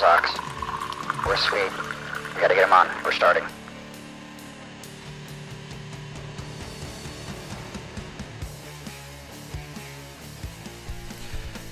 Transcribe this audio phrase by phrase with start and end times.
[0.00, 0.30] Ox?
[1.26, 1.70] We're sweet.
[2.34, 2.88] We gotta get him on.
[3.04, 3.44] We're starting.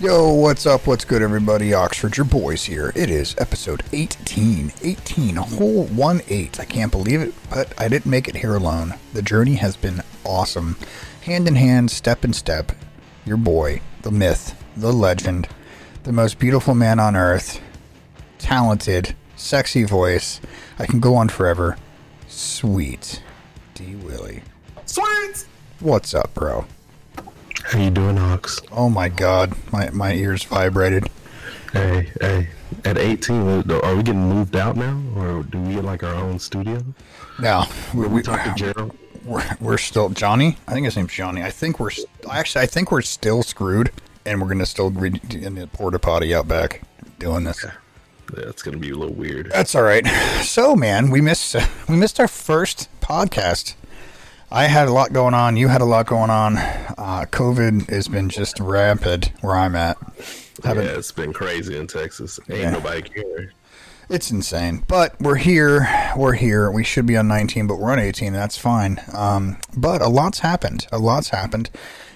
[0.01, 0.87] Yo, what's up?
[0.87, 1.73] What's good, everybody?
[1.73, 2.93] Oxford, your boys here.
[2.95, 4.73] It is episode 18.
[4.83, 6.61] 18, a whole 1 8.
[6.61, 8.95] I can't believe it, but I didn't make it here alone.
[9.15, 10.77] The journey has been awesome.
[11.23, 12.73] Hand in hand, step in step,
[13.25, 15.49] your boy, the myth, the legend,
[16.05, 17.61] the most beautiful man on earth,
[18.51, 20.41] talented, sexy voice.
[20.77, 21.77] I can go on forever.
[22.27, 23.23] Sweet
[23.75, 23.95] D.
[23.95, 24.43] Willie.
[24.87, 25.47] Sweet.
[25.79, 26.67] What's up, bro?
[27.63, 28.61] How you doing, Ox?
[28.73, 31.09] Oh my god, my, my ears vibrated.
[31.73, 32.49] Hey, hey.
[32.85, 36.15] At 18, uh, are we getting moved out now, or do we get like our
[36.15, 36.83] own studio?
[37.39, 38.97] No, we, We talked to Gerald.
[39.25, 40.57] we're, we're still Johnny.
[40.67, 41.45] I think his name's Johnny.
[41.45, 41.91] I think we're
[42.29, 43.93] actually I think we're still screwed,
[44.27, 46.83] and we're gonna still re- in the porta potty out back
[47.21, 47.65] doing this.
[48.35, 49.51] That's gonna be a little weird.
[49.51, 50.07] That's all right.
[50.41, 51.55] So man, we missed
[51.89, 53.75] we missed our first podcast.
[54.51, 55.57] I had a lot going on.
[55.57, 56.57] You had a lot going on.
[56.57, 59.97] Uh, COVID has been just rampant where I'm at.
[60.65, 62.41] Yeah, it's been crazy in Texas.
[62.49, 62.71] Ain't Yeah.
[62.71, 63.51] nobody caring.
[64.09, 65.87] It's insane, but we're here.
[66.17, 66.69] We're here.
[66.69, 68.33] We should be on 19, but we're on 18.
[68.33, 69.01] That's fine.
[69.15, 70.89] Um, but a lot's happened.
[70.91, 71.71] A lot's happened,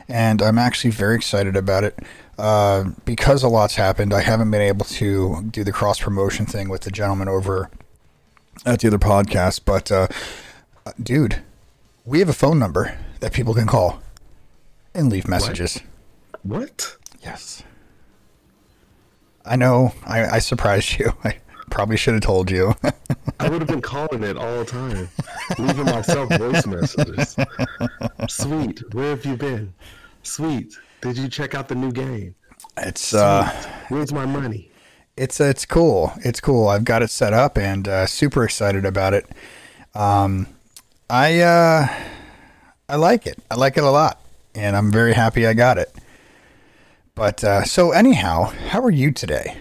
[0.08, 1.96] and I'm actually very excited about it.
[2.38, 6.68] Uh, because a lot's happened, I haven't been able to do the cross promotion thing
[6.68, 7.70] with the gentleman over
[8.66, 9.60] at the other podcast.
[9.64, 10.08] But, uh,
[11.02, 11.42] dude,
[12.04, 14.02] we have a phone number that people can call
[14.94, 15.80] and leave messages.
[16.42, 16.96] What?
[17.22, 17.62] Yes.
[19.44, 19.94] I know.
[20.04, 21.12] I, I surprised you.
[21.24, 21.38] I
[21.70, 22.74] probably should have told you.
[23.40, 25.08] I would have been calling it all the time,
[25.58, 27.36] leaving myself voice messages.
[28.28, 29.74] Sweet, where have you been?
[30.22, 30.74] Sweet,
[31.04, 32.34] did you check out the new game?
[32.78, 33.44] it's uh,
[33.88, 34.70] Where's my money?
[35.16, 36.12] it's it's cool.
[36.24, 36.68] It's cool.
[36.68, 39.26] I've got it set up and uh, super excited about it.
[39.94, 40.48] Um,
[41.10, 41.88] I uh,
[42.88, 43.38] I like it.
[43.50, 44.20] I like it a lot,
[44.54, 45.94] and I'm very happy I got it.
[47.14, 49.58] But uh, so anyhow, how are you today?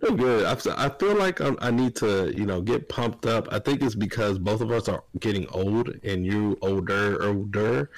[0.00, 0.44] Feel good.
[0.44, 3.48] I, I feel like I'm, I need to, you know, get pumped up.
[3.50, 7.90] I think it's because both of us are getting old, and you older, older,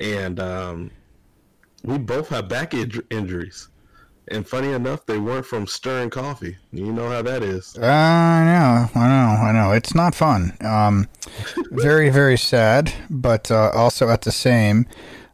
[0.00, 0.92] and um,
[1.84, 3.68] we both have back inj- injuries.
[4.30, 6.58] And funny enough, they weren't from stirring coffee.
[6.70, 7.78] You know how that is.
[7.80, 9.72] Uh, I know, I know, I know.
[9.72, 10.52] It's not fun.
[10.60, 11.08] Um,
[11.70, 14.86] very, very sad, but uh, also at the same,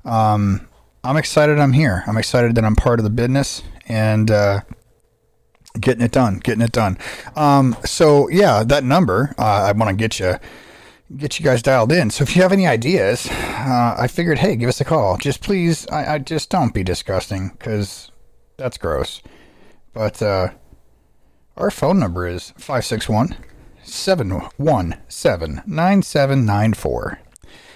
[0.05, 0.69] um,
[1.03, 2.05] I'm excited I'm here.
[2.07, 4.61] I'm excited that I'm part of the business and uh,
[5.81, 6.97] getting it done, getting it done.
[7.35, 10.35] Um, so yeah, that number, uh, I want to get you.
[11.17, 12.11] Get you guys dialed in.
[12.11, 15.19] So if you have any ideas, uh, I figured, hey, give us a call.
[15.19, 18.11] Just please, I, I just don't be disgusting because
[18.57, 19.23] that's gross.
[19.93, 20.49] But uh,
[21.57, 23.37] our phone number is 561
[23.83, 27.21] 717 9794.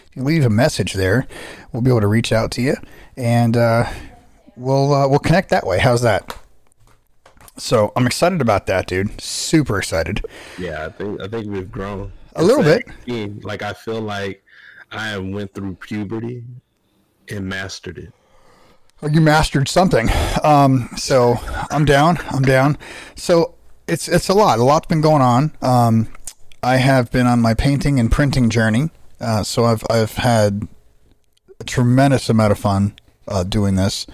[0.06, 1.26] If you leave a message there,
[1.70, 2.76] we'll be able to reach out to you
[3.16, 3.92] and uh,
[4.56, 5.78] we'll, uh, we'll connect that way.
[5.78, 6.34] How's that?
[7.58, 9.20] So I'm excited about that, dude.
[9.20, 10.24] Super excited.
[10.58, 12.86] Yeah, I think I think we've grown A little bit.
[13.44, 14.42] Like I feel like
[14.92, 16.44] I went through puberty
[17.28, 18.12] and mastered it.
[19.00, 20.08] Well, you mastered something.
[20.42, 21.36] Um, so
[21.70, 22.18] I'm down.
[22.30, 22.78] I'm down.
[23.16, 23.54] So
[23.86, 24.58] it's it's a lot.
[24.58, 25.52] A lot's been going on.
[25.62, 26.08] Um,
[26.62, 28.90] I have been on my painting and printing journey.
[29.20, 30.68] Uh, so I've I've had
[31.60, 32.94] a tremendous amount of fun
[33.26, 34.06] uh, doing this.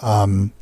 [0.00, 0.52] Um,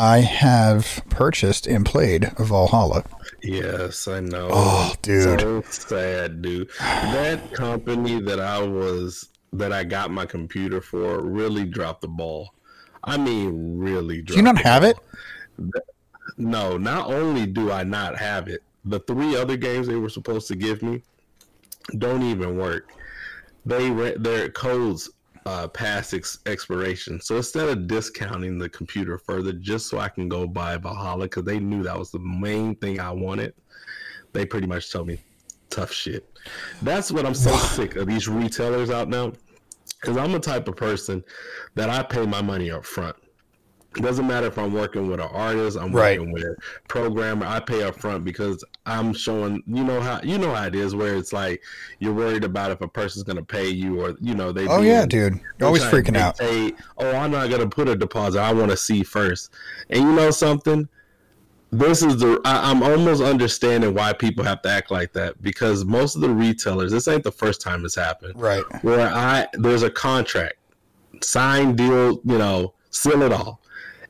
[0.00, 3.04] I have purchased and played Valhalla.
[3.42, 4.48] Yes, I know.
[4.50, 5.40] Oh, dude.
[5.40, 6.70] So sad, dude.
[6.78, 12.54] That company that I was that I got my computer for really dropped the ball.
[13.04, 14.22] I mean, really.
[14.22, 14.96] Do you not have it?
[16.38, 20.48] No, not only do I not have it, the three other games they were supposed
[20.48, 21.02] to give me
[21.98, 22.90] don't even work.
[23.66, 25.10] They re- their codes
[25.46, 27.20] uh, past ex- expiration.
[27.20, 31.44] So instead of discounting the computer further, just so I can go buy Valhalla, because
[31.44, 33.54] they knew that was the main thing I wanted,
[34.32, 35.20] they pretty much told me
[35.70, 36.38] tough shit.
[36.82, 39.32] That's what I'm so sick of these retailers out now.
[40.00, 41.22] Because I'm the type of person
[41.74, 43.16] that I pay my money up front.
[43.96, 46.18] It doesn't matter if I'm working with an artist, I'm Right.
[46.18, 46.54] working with a
[46.86, 47.44] programmer.
[47.44, 49.62] I pay up front because I'm showing.
[49.66, 51.60] You know how you know how it is, where it's like
[51.98, 55.06] you're worried about if a person's gonna pay you, or you know they Oh yeah,
[55.06, 55.40] dude.
[55.58, 56.36] You're always freaking out.
[56.38, 58.38] dictate, oh, I'm not gonna put a deposit.
[58.40, 59.50] I want to see first.
[59.90, 60.88] And you know something?
[61.72, 62.40] This is the.
[62.44, 66.30] I, I'm almost understanding why people have to act like that because most of the
[66.30, 66.92] retailers.
[66.92, 68.34] This ain't the first time it's happened.
[68.36, 68.62] Right.
[68.82, 70.54] Where I there's a contract,
[71.22, 72.20] signed deal.
[72.24, 73.60] You know, seal it all,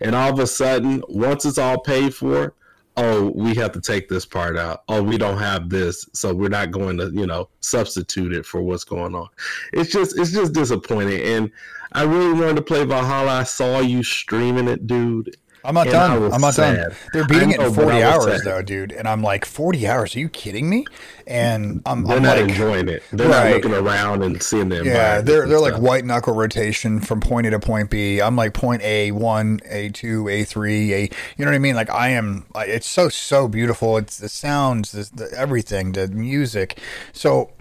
[0.00, 2.54] and all of a sudden, once it's all paid for.
[2.96, 4.82] oh, we have to take this part out.
[4.88, 8.60] Oh, we don't have this, so we're not going to, you know, substitute it for
[8.60, 9.28] what's going on.
[9.72, 11.22] It's just it's just disappointing.
[11.22, 11.50] And
[11.92, 13.30] I really wanted to play Valhalla.
[13.40, 15.36] I saw you streaming it, dude.
[15.62, 16.32] I'm not And done.
[16.32, 16.76] I'm not sad.
[16.76, 16.96] done.
[17.12, 18.40] They're beating I it know, in 40 hours sad.
[18.44, 18.92] though, dude.
[18.92, 20.16] And I'm like, 40 hours?
[20.16, 20.86] Are you kidding me?
[21.26, 23.02] And I'm, They're I'm not like, enjoying it.
[23.12, 23.50] They're Right.
[23.50, 24.86] not looking around and seeing them.
[24.86, 25.82] yeah, they're they're like stuff.
[25.82, 28.20] white knuckle rotation from point A to point B.
[28.20, 31.00] I'm like point A one, A two, A three, A.
[31.36, 31.76] You know what I mean?
[31.76, 32.46] Like I am.
[32.56, 33.96] It's so so beautiful.
[33.98, 36.78] It's the sounds, the, the everything, the music.
[37.12, 37.52] So,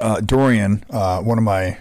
[0.00, 1.78] uh, Dorian, uh, one of my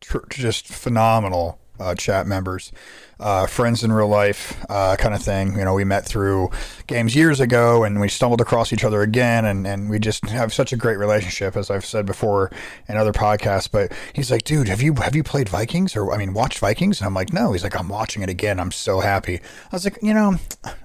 [0.00, 2.70] tr- just phenomenal uh, chat members,
[3.18, 5.56] uh, friends in real life, uh, kind of thing.
[5.56, 6.50] You know, we met through
[6.86, 10.52] games years ago, and we stumbled across each other again, and, and we just have
[10.52, 12.50] such a great relationship, as I've said before
[12.88, 13.70] in other podcasts.
[13.70, 17.00] But he's like, "Dude, have you have you played Vikings or I mean, watched Vikings?"
[17.00, 18.60] And I'm like, "No." He's like, "I'm watching it again.
[18.60, 20.36] I'm so happy." I was like, "You know,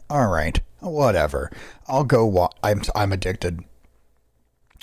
[0.10, 1.52] all right, whatever.
[1.88, 2.50] I'll go.
[2.64, 3.64] I'm I'm addicted."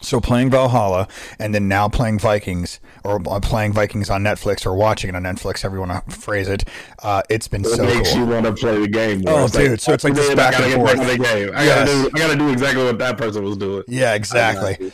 [0.03, 1.07] So playing Valhalla
[1.39, 5.23] and then now playing Vikings or uh, playing Vikings on Netflix or watching it on
[5.23, 6.65] Netflix, however you want to phrase it,
[7.03, 8.19] uh, it's been It so makes cool.
[8.21, 9.21] you want to play the game.
[9.23, 9.33] more.
[9.41, 11.25] Oh, It's dude, so it's like this back I gotta and get back forth." the
[11.25, 11.51] game.
[11.55, 11.89] I Yes.
[11.89, 12.11] gotta do.
[12.15, 13.85] I gotta do exactly what that person was doing.
[13.89, 14.93] Yeah, exactly.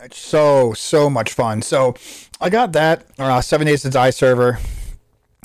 [0.00, 1.62] It's so so much fun.
[1.62, 1.94] So
[2.40, 4.58] I got that uh, Seven Days to Die server.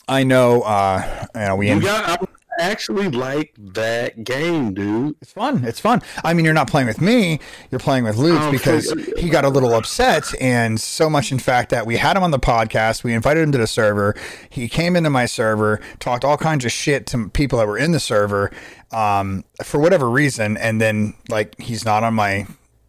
[0.08, 2.28] I know, uh, you know, we You got.
[2.60, 5.16] Actually like that game, dude.
[5.22, 5.64] It's fun.
[5.64, 6.02] It's fun.
[6.24, 7.40] I mean, you're not playing with me.
[7.72, 11.40] You're playing with Luke Oh, because he got a little upset, and so much, in
[11.40, 13.04] fact, that we had him on the podcast.
[13.04, 14.14] We invited him to the server.
[14.50, 17.92] He came into my server, talked all kinds of shit to people that were in
[17.92, 18.52] the server,
[18.92, 22.46] um, for whatever reason, and then like he's not on my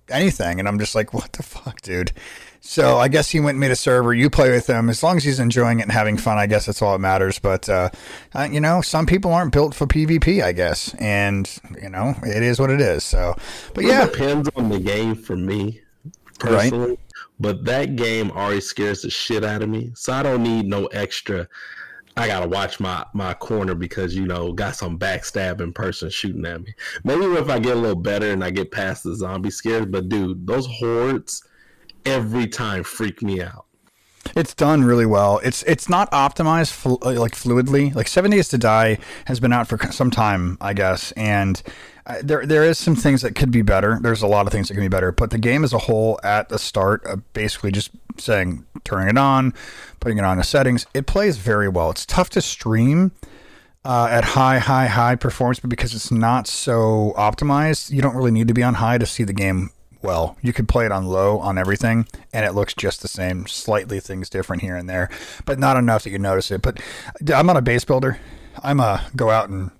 [0.08, 2.12] anything, and I'm just like, what the fuck, dude.
[2.60, 4.12] So I guess he went and made a server.
[4.12, 6.38] You play with him as long as he's enjoying it and having fun.
[6.38, 7.38] I guess that's all that matters.
[7.38, 7.90] But uh,
[8.34, 10.42] uh, you know, some people aren't built for PvP.
[10.42, 13.02] I guess, and you know, it is what it is.
[13.02, 13.34] So,
[13.74, 15.80] but It yeah, depends on the game for me
[16.38, 16.98] personally.
[17.38, 20.86] But that game already scares the shit out of me, so I don't need no
[20.86, 21.48] extra.
[22.16, 26.60] I gotta watch my my corner because you know got some backstabbing person shooting at
[26.60, 26.74] me.
[27.04, 30.10] Maybe if I get a little better and I get past the zombie scares, but
[30.10, 31.42] dude, those hordes
[32.04, 33.66] every time freak me out.
[34.36, 35.40] It's done really well.
[35.42, 37.94] It's it's not optimized flu- uh, like fluidly.
[37.94, 41.60] Like Seven Days to Die has been out for some time, I guess, and
[42.06, 43.98] uh, there there is some things that could be better.
[44.00, 46.20] There's a lot of things that can be better, but the game as a whole,
[46.22, 49.52] at the start, uh, basically just saying turning it on,
[49.98, 51.90] putting it on the settings, it plays very well.
[51.90, 53.12] It's tough to stream.
[53.82, 58.30] Uh, at high, high, high performance, but because it's not so optimized, you don't really
[58.30, 59.70] need to be on high to see the game
[60.02, 60.36] well.
[60.42, 63.46] You could play it on low on everything, and it looks just the same.
[63.46, 65.08] Slightly things different here and there,
[65.44, 66.62] but not enough that you notice it.
[66.62, 66.80] But
[67.34, 68.18] I'm not a base builder.
[68.62, 69.70] I'm a go out and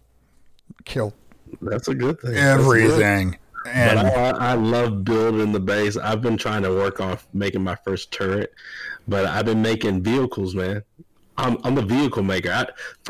[0.85, 1.15] kill
[1.61, 2.35] That's a good thing.
[2.35, 2.81] That's good.
[2.81, 3.39] everything.
[3.65, 5.97] But And I, I love building the base.
[5.97, 8.55] I've been trying to work on making my first turret,
[9.07, 10.83] but I've been making vehicles, man.
[11.37, 12.51] I'm, I'm a vehicle maker.
[12.51, 12.67] I,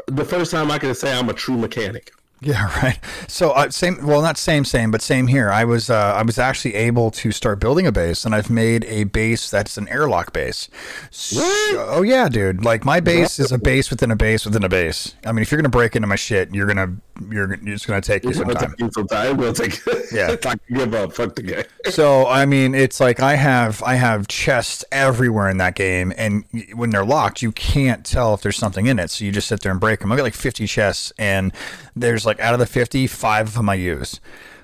[0.08, 2.12] the first time I can say I'm a true mechanic.
[2.40, 2.98] Yeah, right.
[3.28, 4.04] So uh, same.
[4.06, 5.50] Well, not same, same, but same here.
[5.50, 8.84] I was uh, I was actually able to start building a base, and I've made
[8.86, 10.68] a base that's an airlock base.
[11.10, 11.40] So,
[11.88, 12.64] oh yeah, dude.
[12.64, 15.14] Like my base is a base within a base within a base.
[15.24, 16.96] I mean, if you're gonna break into my shit, you're gonna
[17.28, 18.74] you're it's gonna take you some time.
[18.78, 19.26] take some time.
[19.28, 19.80] It will take.
[20.12, 20.34] Yeah.
[20.44, 21.12] I give up.
[21.12, 21.64] Fuck the game.
[21.90, 26.44] So I mean, it's like I have I have chests everywhere in that game, and
[26.74, 29.10] when they're locked, you can't tell if there's something in it.
[29.10, 30.10] So you just sit there and break them.
[30.10, 31.52] I got like 50 chests, and
[31.94, 34.20] there's like out of the 50, five of them I use.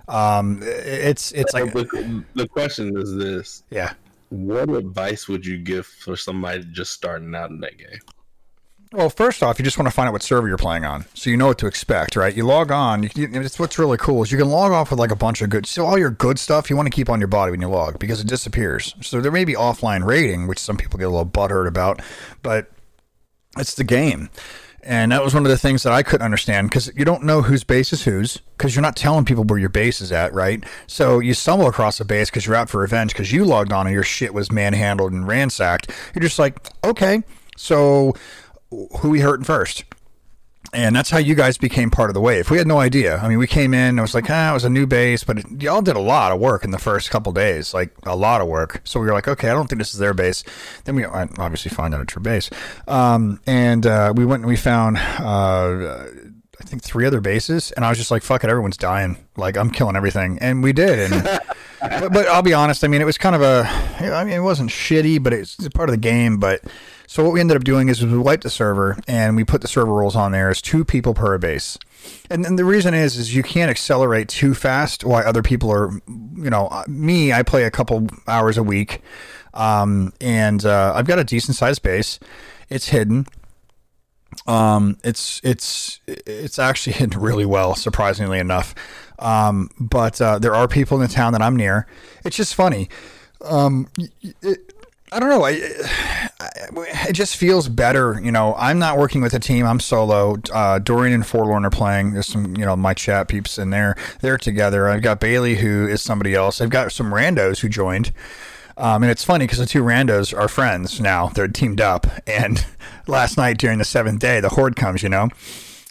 [0.08, 3.92] Um, it's it's like the, the question is this: yeah.
[4.30, 8.00] What advice would you give for somebody just starting out in that game?
[8.92, 11.28] Well, first off, you just want to find out what server you're playing on, so
[11.28, 12.34] you know what to expect, right?
[12.34, 13.02] You log on.
[13.02, 15.42] You, you, it's what's really cool is you can log off with like a bunch
[15.42, 15.66] of good.
[15.66, 17.98] So all your good stuff you want to keep on your body when you log
[17.98, 18.94] because it disappears.
[19.02, 22.00] So there may be offline raiding, which some people get a little butthurt about,
[22.42, 22.70] but
[23.58, 24.30] it's the game.
[24.84, 27.42] And that was one of the things that I couldn't understand because you don't know
[27.42, 30.62] whose base is whose because you're not telling people where your base is at, right?
[30.86, 33.88] So you stumble across a base because you're out for revenge because you logged on
[33.88, 35.90] and your shit was manhandled and ransacked.
[36.14, 37.24] You're just like, okay,
[37.56, 38.14] so
[38.70, 39.84] who we hurting first?
[40.72, 42.50] And that's how you guys became part of the wave.
[42.50, 43.18] We had no idea.
[43.18, 45.38] I mean, we came in, it was like, ah, it was a new base, but
[45.38, 48.40] it, y'all did a lot of work in the first couple days, like a lot
[48.40, 48.80] of work.
[48.84, 50.42] So we were like, okay, I don't think this is their base.
[50.84, 52.50] Then we uh, obviously find out it's your base.
[52.88, 56.06] Um, and uh, we went and we found, uh,
[56.60, 57.70] I think, three other bases.
[57.72, 59.18] And I was just like, fuck it, everyone's dying.
[59.36, 60.38] Like, I'm killing everything.
[60.40, 61.12] And we did.
[61.12, 61.22] And.
[61.80, 62.84] but, but I'll be honest.
[62.84, 63.66] I mean, it was kind of a.
[64.00, 66.38] I mean, it wasn't shitty, but it's part of the game.
[66.38, 66.62] But
[67.06, 69.68] So what we ended up doing is we wiped the server and we put the
[69.68, 71.78] server rules on there as two people per base.
[72.30, 75.90] And, and the reason is is you can't accelerate too fast while other people are,
[76.08, 77.32] you know, uh, me.
[77.32, 79.02] I play a couple hours a week,
[79.54, 82.18] um, and uh, I've got a decent sized base.
[82.68, 83.26] It's hidden.
[84.46, 88.74] Um, it's it's it's actually hidden really well, surprisingly enough.
[89.18, 91.86] Um, but uh, there are people in the town that I'm near.
[92.24, 92.88] It's just funny.
[93.44, 93.88] Um,
[94.42, 94.65] it,
[95.12, 95.44] I don't know.
[95.44, 95.52] I,
[96.40, 96.50] I,
[97.08, 98.20] it just feels better.
[98.22, 99.66] You know, I'm not working with a team.
[99.66, 100.36] I'm solo.
[100.52, 102.12] Uh, Dorian and Forlorn are playing.
[102.12, 103.96] There's some, you know, my chat peeps in there.
[104.20, 104.88] They're together.
[104.88, 106.60] I've got Bailey, who is somebody else.
[106.60, 108.12] I've got some randos who joined.
[108.78, 111.28] Um, and it's funny because the two randos are friends now.
[111.28, 112.06] They're teamed up.
[112.26, 112.64] And
[113.06, 115.30] last night during the seventh day, the horde comes, you know,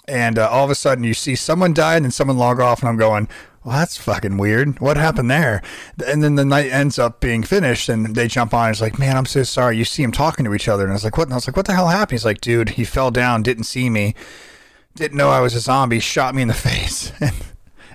[0.07, 2.81] and uh, all of a sudden you see someone died and then someone log off,
[2.81, 3.27] and I'm going,
[3.65, 4.79] well, that's fucking weird.
[4.79, 5.63] What happened there?
[6.05, 8.67] And then the night ends up being finished, and they jump on.
[8.67, 9.75] And it's like, man, I'm so sorry.
[9.75, 11.23] You see them talking to each other, and I was like, what?
[11.23, 12.11] And I was like, what the hell happened?
[12.11, 14.13] He's like, dude, he fell down, didn't see me,
[14.93, 17.11] didn't know I was a zombie, shot me in the face.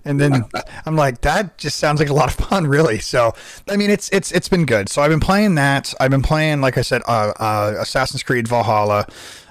[0.05, 0.45] and then
[0.87, 2.99] I'm like, that just sounds like a lot of fun, really.
[2.99, 3.33] So,
[3.69, 4.89] I mean, it's it's it's been good.
[4.89, 5.95] So I've been playing that.
[6.01, 9.07] I've been playing, like I said, uh, uh, Assassin's Creed Valhalla.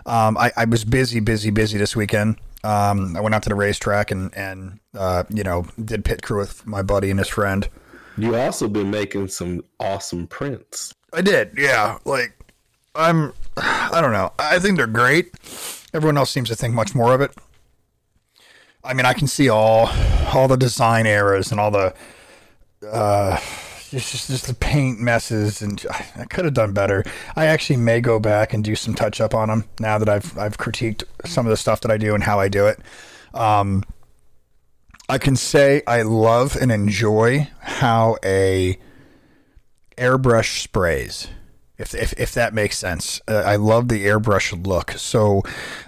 [0.05, 2.35] Um, I, I was busy, busy, busy this weekend.
[2.63, 6.39] Um, I went out to the racetrack and and uh, you know did pit crew
[6.39, 7.67] with my buddy and his friend.
[8.17, 10.93] You also been making some awesome prints.
[11.13, 11.97] I did, yeah.
[12.05, 12.37] Like
[12.95, 14.33] I'm, I don't know.
[14.37, 15.31] I think they're great.
[15.93, 17.31] Everyone else seems to think much more of it.
[18.83, 19.89] I mean, I can see all
[20.33, 21.93] all the design errors and all the
[22.87, 23.39] uh,
[23.91, 25.83] it's just just the paint messes, and
[26.15, 27.03] I could have done better.
[27.35, 30.37] I actually may go back and do some touch up on them now that I've
[30.37, 32.79] I've critiqued some of the stuff that I do and how I do it.
[33.33, 33.83] Um,
[35.07, 38.77] I can say I love and enjoy how a
[39.97, 41.27] airbrush sprays
[41.79, 43.21] if, if, if that makes sense.
[43.27, 44.91] Uh, I love the airbrush look.
[44.91, 45.41] So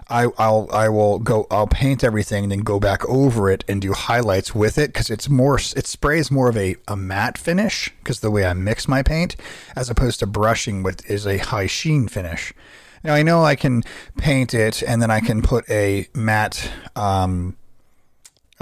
[0.09, 3.81] I, I'll I will go I'll paint everything and then go back over it and
[3.81, 7.91] do highlights with it because it's more it sprays more of a, a matte finish
[7.99, 9.35] because the way I mix my paint
[9.75, 12.53] as opposed to brushing with is a high sheen finish.
[13.03, 13.83] Now I know I can
[14.17, 17.57] paint it and then I can put a matte um,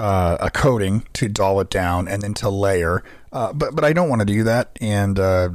[0.00, 3.92] uh, a coating to dull it down and then to layer, uh, but but I
[3.92, 5.50] don't want to do that and uh,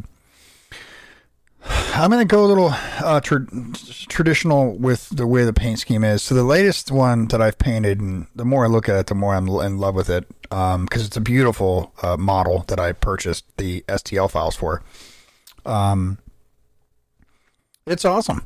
[1.67, 3.47] I'm going to go a little uh, tra-
[4.09, 6.21] traditional with the way the paint scheme is.
[6.21, 9.15] So the latest one that I've painted, and the more I look at it, the
[9.15, 12.91] more I'm in love with it because um, it's a beautiful uh, model that I
[12.91, 14.83] purchased the STL files for.
[15.65, 16.19] Um,
[17.87, 18.45] it's awesome.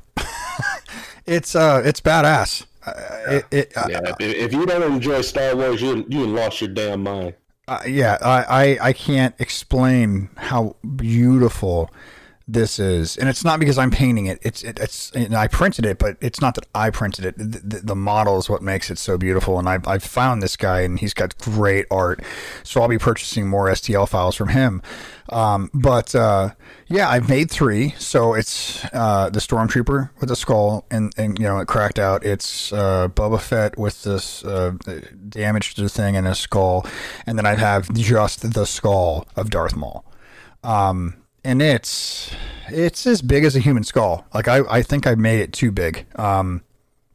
[1.26, 2.66] it's uh, it's badass.
[2.86, 2.94] Uh,
[3.30, 7.34] it, it, yeah, if you don't enjoy Star Wars, you you lost your damn mind.
[7.68, 11.90] Uh, yeah, I, I I can't explain how beautiful
[12.52, 14.40] this is, and it's not because I'm painting it.
[14.42, 17.38] It's it, it's and I printed it, but it's not that I printed it.
[17.38, 20.58] The, the, the, model is what makes it so beautiful, and I've I've found this
[20.58, 22.24] guy, and he's got great art.
[22.64, 24.82] So I'll be purchasing more STL files from him.
[25.30, 26.52] Um, but uh,
[26.88, 27.94] yeah, I've made three.
[28.00, 32.26] So it's uh, the Stormtrooper with the skull, and and you know it cracked out.
[32.26, 34.72] It's uh, Boba Fett with this uh,
[35.30, 36.86] damage to the thing and a skull,
[37.28, 40.04] and then I have just the skull of Darth Maul.
[40.64, 42.32] Um, and it's
[42.68, 44.26] it's as big as a human skull.
[44.34, 46.06] Like I, I think I made it too big.
[46.16, 46.64] Um,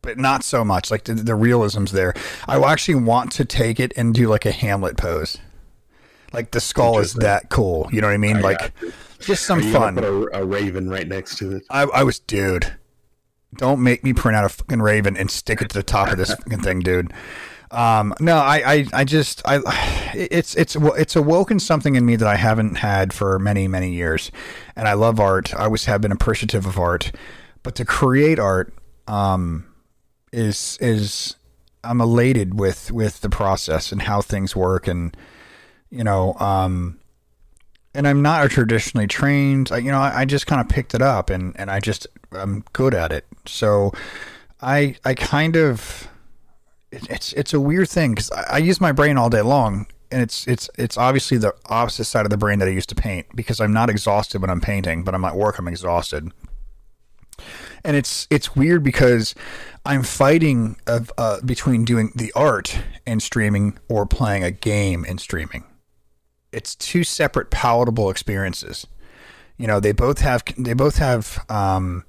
[0.03, 0.91] but not so much.
[0.91, 2.15] Like the, the realism's there.
[2.47, 5.39] I actually want to take it and do like a Hamlet pose.
[6.33, 7.89] Like the skull is that cool.
[7.93, 8.39] You know what I mean?
[8.39, 8.73] I like
[9.21, 9.95] just some fun.
[9.95, 11.63] Put a, a, raven right next to it.
[11.71, 12.75] I, I was, dude.
[13.55, 16.19] Don't make me print out a fucking raven and stick it to the top of
[16.19, 17.13] this fucking thing, dude.
[17.75, 19.61] Um, no, I, I, I just, I,
[20.15, 24.31] it's, it's, it's awoken something in me that I haven't had for many, many years.
[24.77, 25.53] And I love art.
[25.55, 27.11] I always have been appreciative of art,
[27.65, 28.73] but to create art,
[29.09, 29.67] um,
[30.33, 31.35] is, is,
[31.83, 34.87] I'm elated with, with the process and how things work.
[34.87, 35.17] And,
[35.91, 37.01] you know, um,
[37.93, 40.95] and I'm not a traditionally trained, I, you know, I, I just kind of picked
[40.95, 43.27] it up and, and I just, I'm good at it.
[43.47, 43.93] So
[44.63, 46.09] I, I kind of,
[47.09, 50.23] it's it's a weird thing because I, I, use my brain all day long, and
[50.23, 53.27] it's it's it's obviously the opposite side of the brain that I used to paint
[53.35, 56.33] because I'm not exhausted when I'm painting, but I'm at work I'm exhausted,
[57.85, 59.35] and it's it's weird because
[59.85, 65.21] I'm fighting of uh, between doing the art and streaming or playing a game and
[65.21, 65.65] streaming.
[66.53, 68.87] It's two separate palatable experiences.
[69.57, 72.05] You know, they both have they both have um,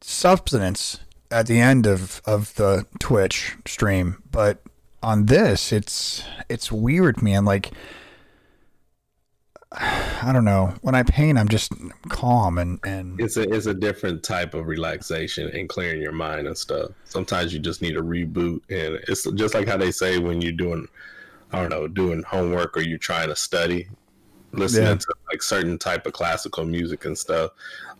[0.00, 1.00] substance
[1.34, 4.62] at the end of of the Twitch stream, but
[5.02, 7.44] on this, it's it's weird, man.
[7.44, 7.72] Like
[9.72, 10.74] I don't know.
[10.82, 11.72] When I paint, I'm just
[12.08, 16.46] calm and and It's a it's a different type of relaxation and clearing your mind
[16.46, 16.92] and stuff.
[17.04, 20.52] Sometimes you just need a reboot, and it's just like how they say when you're
[20.52, 20.86] doing,
[21.52, 23.88] I don't know, doing homework or you're trying to study,
[24.52, 24.94] listening Yeah.
[24.94, 27.50] to like certain type of classical music and stuff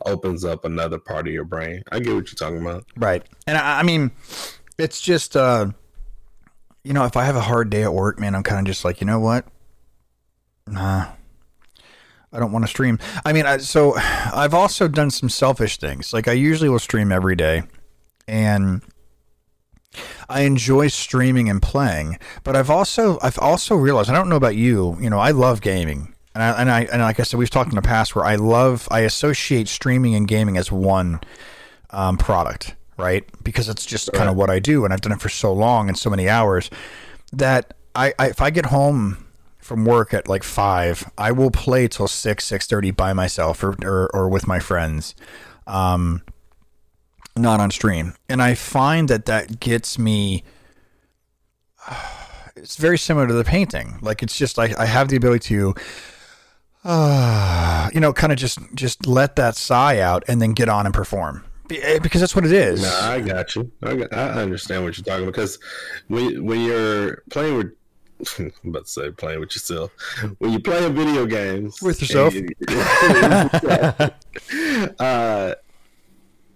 [0.06, 1.82] opens up another part of your brain.
[1.90, 2.84] I get what you're talking about.
[2.96, 3.22] right.
[3.46, 4.10] And I, I mean,
[4.78, 5.70] it's just uh,
[6.84, 8.84] you know, if I have a hard day at work, man, I'm kind of just
[8.84, 9.46] like, you know what?
[10.66, 11.12] Nah.
[12.32, 12.98] I don't want to stream.
[13.24, 16.12] I mean, I, so I've also done some selfish things.
[16.12, 17.62] Like I usually will stream every day,
[18.26, 18.82] and
[20.28, 22.18] I enjoy streaming and playing.
[22.42, 24.96] But I've also I've also realized I don't know about you.
[25.00, 27.70] You know, I love gaming, and I and I and like I said, we've talked
[27.70, 31.20] in the past where I love I associate streaming and gaming as one
[31.90, 33.24] um, product, right?
[33.42, 35.88] Because it's just kind of what I do, and I've done it for so long
[35.88, 36.70] and so many hours
[37.32, 39.26] that I, I if I get home
[39.58, 43.76] from work at like five, I will play till six six thirty by myself or,
[43.84, 45.14] or or with my friends,
[45.66, 46.22] um,
[47.36, 50.42] not on stream, and I find that that gets me.
[52.56, 53.98] It's very similar to the painting.
[54.00, 55.74] Like it's just I, I have the ability to,
[56.84, 60.86] uh, you know, kind of just just let that sigh out and then get on
[60.86, 62.82] and perform eh, because that's what it is.
[62.82, 63.70] No, I got you.
[63.82, 65.58] I, got, I understand what you're talking about because
[66.08, 67.72] when when you're playing with,
[68.38, 69.90] I'm about to say playing with yourself.
[70.38, 72.34] When you're playing video games With yourself.
[72.34, 72.48] you-
[74.98, 75.54] uh,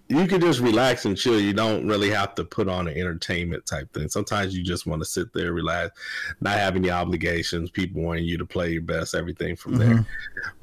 [0.09, 1.39] you can just relax and chill.
[1.39, 4.09] You don't really have to put on an entertainment type thing.
[4.09, 5.97] Sometimes you just want to sit there, relax,
[6.41, 7.69] not have any obligations.
[7.69, 10.05] People wanting you to play your best, everything from there.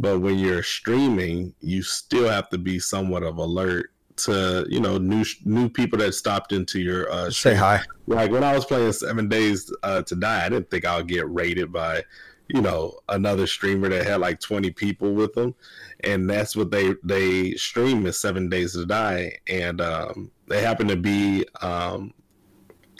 [0.01, 4.97] But when you're streaming, you still have to be somewhat of alert to you know
[4.97, 7.83] new new people that stopped into your uh, Say hi.
[8.07, 11.09] Like when I was playing Seven Days uh, to Die, I didn't think I would
[11.09, 12.03] get raided by,
[12.49, 15.55] you know, another streamer that had like twenty people with them,
[16.01, 20.87] and that's what they they stream is Seven Days to Die, and um, they happen
[20.89, 22.13] to be um,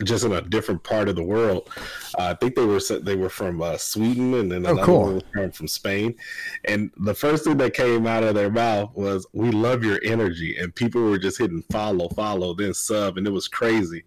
[0.05, 1.71] just in a different part of the world.
[2.19, 5.23] Uh, I think they were they were from uh, Sweden, and then Oh, another cool.
[5.35, 6.17] one from Spain.
[6.65, 10.57] And the first thing that came out of their mouth was, "We love your energy,"
[10.57, 14.05] and people were just hitting follow, follow, then sub, and it was crazy.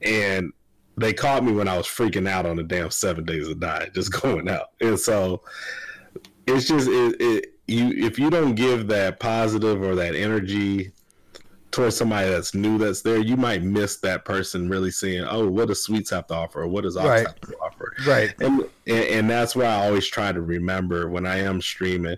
[0.00, 0.52] And
[0.96, 3.88] they caught me when I was freaking out on the damn Seven Days of Die,
[3.94, 4.70] just going out.
[4.80, 5.42] And so
[6.46, 10.92] it's just it, it you if you don't give that positive or that energy
[11.72, 15.68] towards somebody that's new that's there, you might miss that person really seeing, oh, what
[15.68, 17.26] does Sweets have to offer, or what does Ox Right.
[17.26, 18.32] have to offer, Right.
[18.40, 22.16] and, and and that's why I always try to remember when I am streaming,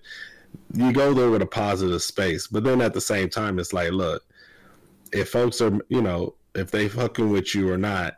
[0.75, 3.91] you go there with a positive space, but then at the same time, it's like,
[3.91, 4.23] look,
[5.13, 8.18] if folks are, you know, if they fucking with you or not,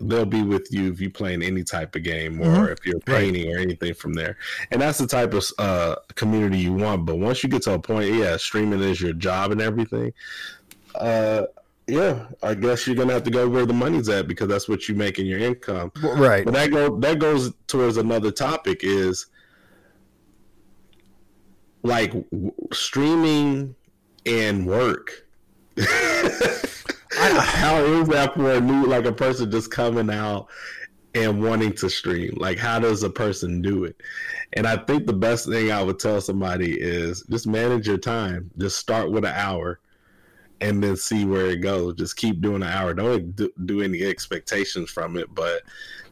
[0.00, 2.72] they'll be with you if you're playing any type of game or Mhm.
[2.72, 3.20] if you're Right.
[3.32, 4.36] painting or anything from there.
[4.70, 7.04] And that's the type of uh, community you want.
[7.06, 10.12] But once you get to a point, yeah, streaming is your job and everything.
[10.94, 11.42] Uh,
[11.86, 14.88] yeah, I guess you're gonna have to go where the money's at because that's what
[14.88, 15.90] you make in your income.
[16.02, 16.44] Right.
[16.44, 19.26] But that go that goes towards another topic is
[21.82, 23.74] like w- streaming
[24.26, 25.26] and work.
[27.20, 30.48] how is that for a new like a person just coming out
[31.14, 32.34] and wanting to stream?
[32.36, 34.00] Like how does a person do it?
[34.54, 38.50] And I think the best thing I would tell somebody is just manage your time.
[38.58, 39.80] Just start with an hour
[40.60, 41.94] and then see where it goes.
[41.94, 42.94] Just keep doing an hour.
[42.94, 45.62] Don't do, do any expectations from it, but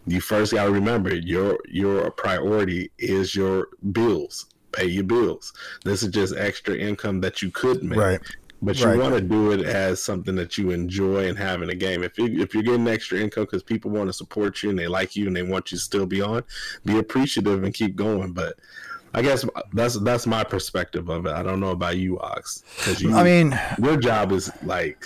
[0.07, 4.47] you first got to remember your your priority is your bills.
[4.73, 5.53] Pay your bills.
[5.85, 8.21] This is just extra income that you could make, Right.
[8.61, 8.99] But you Right.
[8.99, 12.03] want to do it as something that you enjoy and have in a game.
[12.03, 14.89] If you if you're getting extra income because people want to support you and they
[14.89, 16.43] like you and they want you to still be on,
[16.85, 18.33] be appreciative and keep going.
[18.33, 18.57] But
[19.15, 21.33] I guess that's that's my perspective of it.
[21.33, 25.05] I don't know about you, Ox, because you I mean, your job is like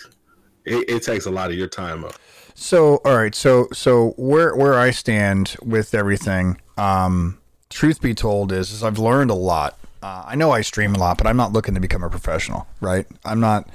[0.64, 2.14] it, it takes a lot of your time up.
[2.54, 3.34] So, all right.
[3.34, 7.38] So, so where where I stand with everything, um,
[7.70, 9.78] truth be told, is, is I've learned a lot.
[10.02, 12.66] Uh, I know I stream a lot, but I'm not looking to become a professional,
[12.80, 13.06] right?
[13.24, 13.68] I'm not.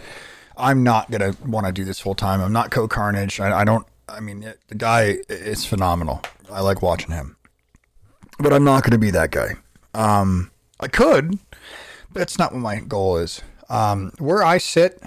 [0.58, 2.42] I'm not gonna want to do this full time.
[2.42, 3.40] I'm not CohhCarnage.
[3.40, 3.86] I, I don't.
[4.10, 6.22] I mean, it- the guy is phenomenal.
[6.52, 7.38] I like watching him,
[8.40, 9.56] but I'm not gonna be that guy.
[9.94, 13.42] Um, I could, but that's not what my goal is.
[13.70, 15.02] Um, where I sit,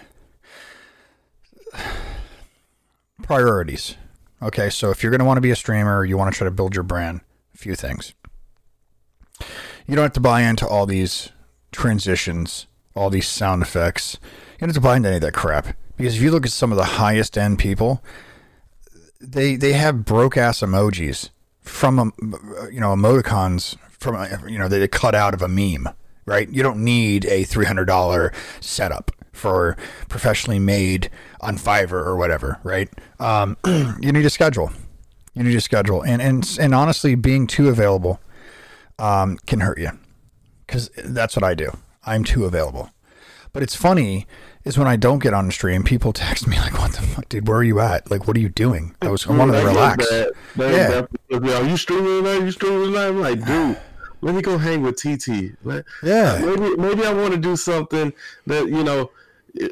[3.23, 3.97] priorities.
[4.43, 6.51] Okay, so if you're to want to be a streamer, you want to try to
[6.51, 7.21] build your brand,
[7.55, 8.15] a few things.
[9.91, 11.31] You don't have to buy into all these
[11.73, 14.19] transitions, all these sound effects.
[14.53, 15.77] You don't have to buy into any of that crap.
[15.97, 18.01] Because if you look at some of the highest end people,
[19.21, 22.13] they they have broke ass emojis from um,
[22.71, 25.89] you know emoticons from a- you know they cut out of a meme.
[26.25, 26.49] right?
[26.49, 29.77] You don't need a $300 setup for
[30.09, 32.89] professionally made on Fiverr or whatever, right?
[33.19, 34.71] Um, you need a schedule.
[35.35, 38.21] You need a schedule, and and and honestly, being too available
[39.01, 39.91] um, can hurt you
[40.67, 41.77] because that's what I do.
[42.05, 42.91] I'm too available.
[43.53, 44.27] But it's funny
[44.65, 47.29] is when I don't get on the stream, people text me like, "What the fuck,
[47.29, 47.49] dude?
[47.49, 48.11] Where are you at?
[48.11, 50.09] Like, what are you doing?" I was I wanted to relax.
[50.09, 51.39] That, that, yeah.
[51.39, 52.45] That, are you streaming tonight?
[52.45, 53.09] You streaming tonight?
[53.09, 53.79] I'm like, dude,
[54.21, 55.57] let me go hang with TT.
[55.65, 56.41] Let, yeah.
[56.45, 58.13] Maybe maybe I want to do something
[58.47, 59.11] that you know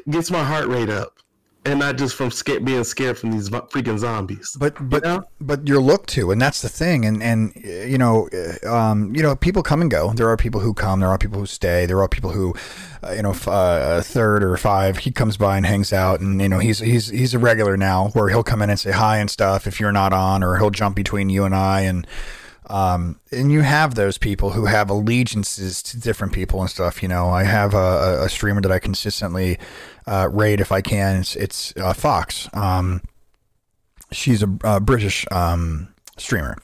[0.09, 1.19] gets my heart rate up
[1.69, 2.31] and not just from
[2.63, 4.57] being scared from these freaking zombies.
[4.59, 5.23] But but you know?
[5.39, 7.05] but you're looked to, and that's the thing.
[7.05, 10.11] And and you know, uh, um, you know, people come and go.
[10.13, 10.99] There are people who come.
[10.99, 11.85] There are people who stay.
[11.85, 12.55] There are people who,
[13.03, 14.97] uh, you know, uh, third or five.
[14.99, 18.09] He comes by and hangs out, and you know, he's he's he's a regular now,
[18.09, 20.71] where he'll come in and say hi and stuff if you're not on, or he'll
[20.71, 22.07] jump between you and I and.
[22.69, 27.01] Um, and you have those people who have allegiances to different people and stuff.
[27.01, 29.57] You know, I have a, a streamer that I consistently
[30.05, 31.21] uh, raid if I can.
[31.21, 32.47] It's, it's uh, Fox.
[32.53, 33.01] Um,
[34.11, 36.57] she's a, a British um, streamer,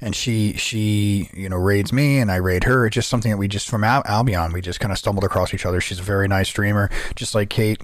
[0.00, 2.86] and she she you know raids me and I raid her.
[2.86, 5.54] It's just something that we just from Al- Albion we just kind of stumbled across
[5.54, 5.80] each other.
[5.80, 7.80] She's a very nice streamer, just like Kate.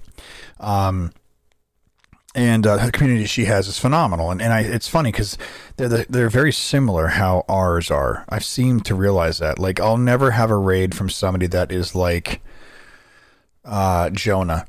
[0.61, 1.13] Um,
[2.39, 4.31] and uh, the community she has is phenomenal.
[4.31, 5.37] And, and I, it's funny because
[5.77, 8.25] they're the, they're very similar how ours are.
[8.29, 9.59] I've seemed to realize that.
[9.59, 12.41] Like I'll never have a raid from somebody that is like
[13.65, 14.67] uh, Jonah.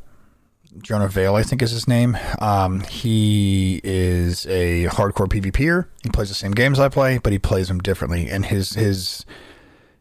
[0.81, 2.17] Jonah Vale, I think is his name.
[2.39, 5.87] Um, he is a hardcore PvPer.
[6.01, 8.29] He plays the same games I play, but he plays them differently.
[8.29, 9.25] And his his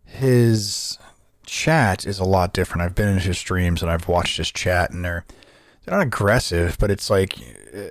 [0.04, 0.98] his
[1.44, 2.82] chat is a lot different.
[2.82, 5.24] I've been in his streams and I've watched his chat, and they're
[5.88, 7.34] they're not aggressive, but it's like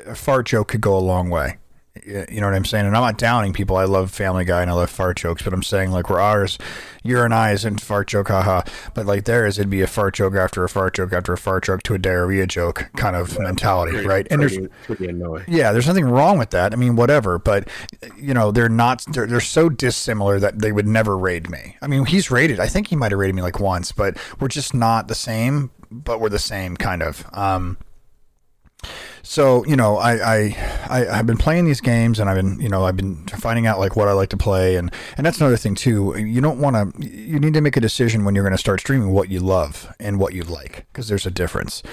[0.06, 1.58] a fart joke could go a long way.
[2.06, 2.86] You know what I'm saying?
[2.86, 3.76] And I'm not downing people.
[3.76, 6.60] I love Family Guy and I love fart jokes, but I'm saying like where ours,
[7.04, 8.62] your and I isn't fart joke, haha.
[8.94, 11.64] But like theirs, it'd be a fart joke after a fart joke after a fart
[11.64, 14.28] joke to a diarrhea joke kind of yeah, mentality, pretty, right?
[14.30, 15.46] And pretty, there's pretty annoying.
[15.48, 16.72] Yeah, there's nothing wrong with that.
[16.72, 17.40] I mean, whatever.
[17.40, 17.68] But
[18.16, 19.04] you know, they're not.
[19.12, 21.78] They're they're so dissimilar that they would never raid me.
[21.82, 22.60] I mean, he's raided.
[22.60, 25.72] I think he might have raided me like once, but we're just not the same.
[25.90, 27.26] But we're the same kind of.
[27.34, 27.78] Um,
[29.24, 30.36] so you know I, I
[30.90, 33.80] i have been playing these games and i've been you know i've been finding out
[33.80, 36.18] like what i like to play and and that's another thing too.
[36.18, 38.80] You don't want to you need to make a decision when you're going to start
[38.80, 41.84] streaming what you love and what you like because there's a difference.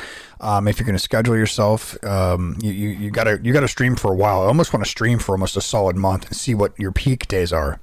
[0.41, 3.97] Um, if you're going to schedule yourself um, you, you, you gotta you gotta stream
[3.97, 4.43] for a while.
[4.43, 7.27] I almost want to stream for almost a solid month and see what your peak
[7.29, 7.81] days are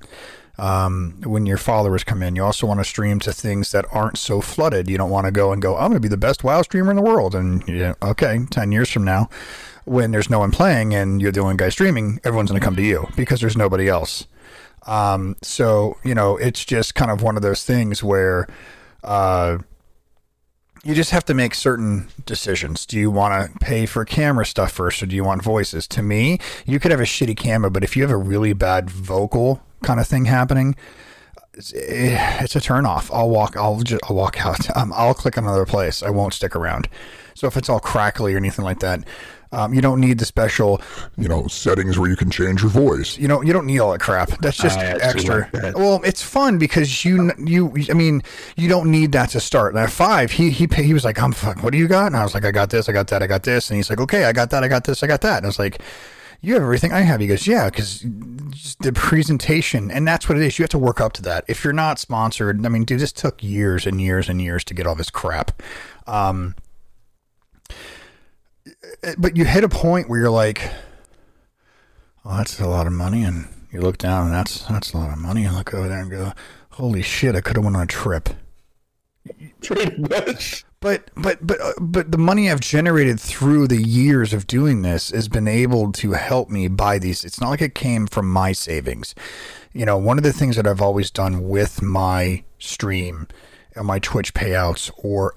[0.61, 2.35] um, when your followers come in.
[2.35, 4.87] You also want to stream to things that aren't so flooded.
[4.87, 6.91] You don't want to go and go, I'm going to be the best WoW streamer
[6.91, 7.33] in the world.
[7.33, 9.27] And yeah, okay, 10 years from now,
[9.85, 12.75] when there's no one playing and you're the only guy streaming, everyone's going to come
[12.75, 14.27] to you because there's nobody else.
[14.85, 18.47] Um, so, you know, it's just kind of one of those things where,
[19.03, 19.57] uh,
[20.83, 22.85] you just have to make certain decisions.
[22.85, 25.87] Do you want to pay for camera stuff first or do you want voices?
[25.89, 28.89] To me, you could have a shitty camera, but if you have a really bad
[28.89, 30.75] vocal kind of thing happening,
[31.53, 33.11] it's, it's a turn off.
[33.11, 33.55] I'll walk.
[33.55, 34.75] I'll just I'll walk out.
[34.75, 36.01] Um, I'll click on another place.
[36.01, 36.87] I won't stick around.
[37.35, 39.03] So if it's all crackly or anything like that,
[39.51, 40.81] um, you don't need the special,
[41.17, 43.17] you know, settings where you can change your voice.
[43.17, 44.29] You know, you don't need all that crap.
[44.39, 45.39] That's just extra.
[45.39, 45.75] Like that.
[45.75, 48.23] Well, it's fun because you, you, I mean,
[48.55, 49.75] you don't need that to start.
[49.75, 51.63] At five, he he he was like, "I'm fuck.
[51.63, 52.87] What do you got?" And I was like, "I got this.
[52.87, 53.23] I got that.
[53.23, 54.63] I got this." And he's like, "Okay, I got that.
[54.63, 55.03] I got this.
[55.03, 55.81] I got that." And I was like
[56.41, 57.19] you have everything I have.
[57.19, 58.03] He goes, yeah, because
[58.79, 60.57] the presentation, and that's what it is.
[60.57, 61.45] You have to work up to that.
[61.47, 64.73] If you're not sponsored, I mean, dude, this took years and years and years to
[64.73, 65.61] get all this crap.
[66.07, 66.55] Um,
[69.17, 70.71] but you hit a point where you're like,
[72.25, 75.11] oh, that's a lot of money, and you look down, and that's that's a lot
[75.11, 75.43] of money.
[75.43, 76.33] You look over there and go,
[76.71, 78.29] holy shit, I could have went on a trip.
[79.61, 80.65] Pretty much.
[80.79, 85.11] But but but uh, but the money I've generated through the years of doing this
[85.11, 87.23] has been able to help me buy these.
[87.23, 89.13] It's not like it came from my savings.
[89.73, 93.27] You know, one of the things that I've always done with my stream
[93.75, 95.33] and my Twitch payouts, or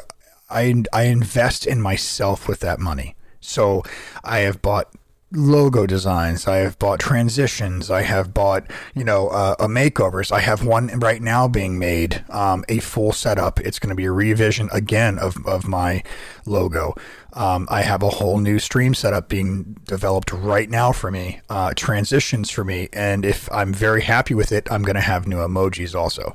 [0.54, 3.16] I I invest in myself with that money.
[3.40, 3.82] So
[4.22, 4.88] I have bought
[5.34, 6.46] logo designs.
[6.46, 7.90] I have bought transitions.
[7.90, 10.32] I have bought, you know, uh, a makeovers.
[10.32, 13.60] I have one right now being made, um, a full setup.
[13.60, 16.02] It's going to be a revision again of, of my
[16.46, 16.94] logo.
[17.32, 21.74] Um, I have a whole new stream setup being developed right now for me, uh,
[21.74, 22.88] transitions for me.
[22.92, 26.34] And if I'm very happy with it, I'm going to have new emojis also.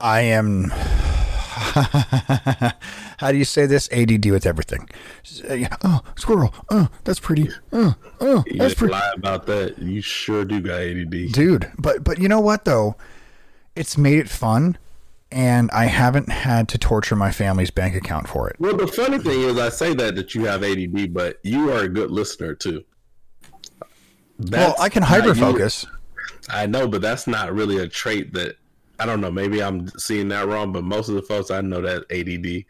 [0.00, 0.72] I am
[3.18, 3.88] how do you say this?
[3.92, 4.88] ADD with everything.
[5.48, 6.54] Uh, oh, squirrel.
[6.70, 7.48] Oh, that's pretty.
[7.72, 8.92] Oh, oh, you that's pretty.
[8.92, 9.78] Lie about that.
[9.78, 11.70] You sure do got ADD, dude.
[11.78, 12.96] But but you know what though?
[13.74, 14.76] It's made it fun
[15.30, 18.56] and I haven't had to torture my family's bank account for it.
[18.58, 21.84] Well, the funny thing is, I say that that you have ADD, but you are
[21.84, 22.84] a good listener too.
[24.38, 25.86] well, I can hyper focus.
[26.48, 28.56] I know, but that's not really a trait that
[28.98, 29.30] I don't know.
[29.30, 32.64] Maybe I'm seeing that wrong, but most of the folks I know that ADD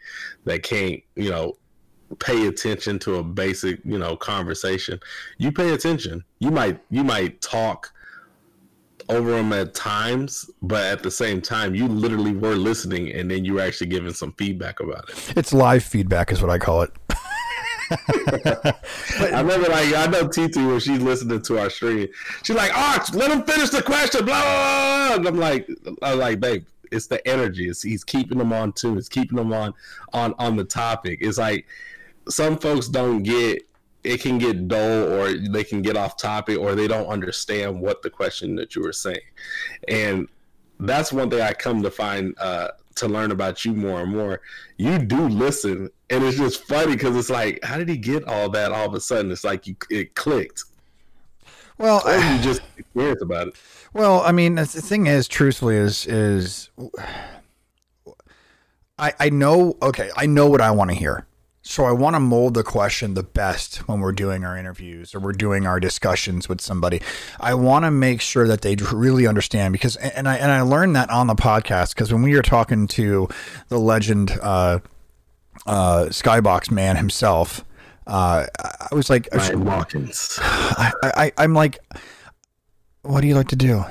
[0.45, 1.57] that can't, you know,
[2.19, 4.99] pay attention to a basic, you know, conversation.
[5.37, 6.23] You pay attention.
[6.39, 7.91] You might you might talk
[9.09, 13.43] over them at times, but at the same time, you literally were listening, and then
[13.43, 15.33] you were actually giving some feedback about it.
[15.35, 16.91] It's live feedback, is what I call it.
[17.91, 22.07] I remember, like, I know TT when she's listening to our stream,
[22.43, 25.15] she's like, "Arch, let him finish the question." Blah, blah, blah.
[25.15, 25.69] And I'm like,
[26.01, 27.69] I'm like, babe, it's the energy.
[27.69, 28.97] It's he's keeping them on tune.
[28.97, 29.73] It's keeping them on
[30.13, 31.19] on on the topic.
[31.21, 31.65] It's like
[32.29, 33.63] some folks don't get
[34.03, 38.01] it can get dull or they can get off topic or they don't understand what
[38.01, 39.19] the question that you were saying
[39.89, 40.27] and
[40.79, 44.41] that's one thing i come to find uh, to learn about you more and more.
[44.77, 48.49] You do listen and it's just funny because it's like how did he get all
[48.49, 49.31] that all of a sudden?
[49.31, 50.63] It's like you it clicked.
[51.77, 53.55] Well or you just experienced about it.
[53.93, 56.69] well i mean the thing is truthfully is is
[58.97, 61.25] i i know okay i know what i want to hear
[61.69, 65.19] so I want to mold the question the best when we're doing our interviews or
[65.19, 66.99] we're doing our discussions with somebody.
[67.39, 70.95] I want to make sure that they really understand because and I and I learned
[70.95, 73.29] that on the podcast because when we were talking to
[73.67, 74.79] the legend uh,
[75.67, 77.63] uh, Skybox man himself,
[78.07, 80.39] uh, I was like, Ryan Watkins.
[80.41, 81.77] I, I I'm like,
[83.03, 83.85] what do you like to do?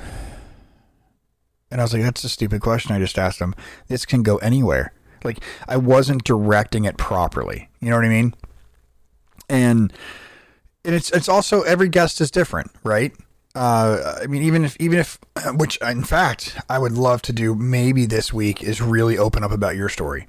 [1.71, 3.55] And I was like, that's a stupid question I just asked him.
[3.87, 4.91] This can go anywhere.
[5.25, 7.69] Like I wasn't directing it properly.
[7.79, 8.33] You know what I mean?
[9.49, 9.93] And
[10.85, 13.13] and it's it's also every guest is different, right?
[13.55, 15.19] Uh, I mean, even if even if
[15.53, 19.51] which in fact I would love to do maybe this week is really open up
[19.51, 20.27] about your story.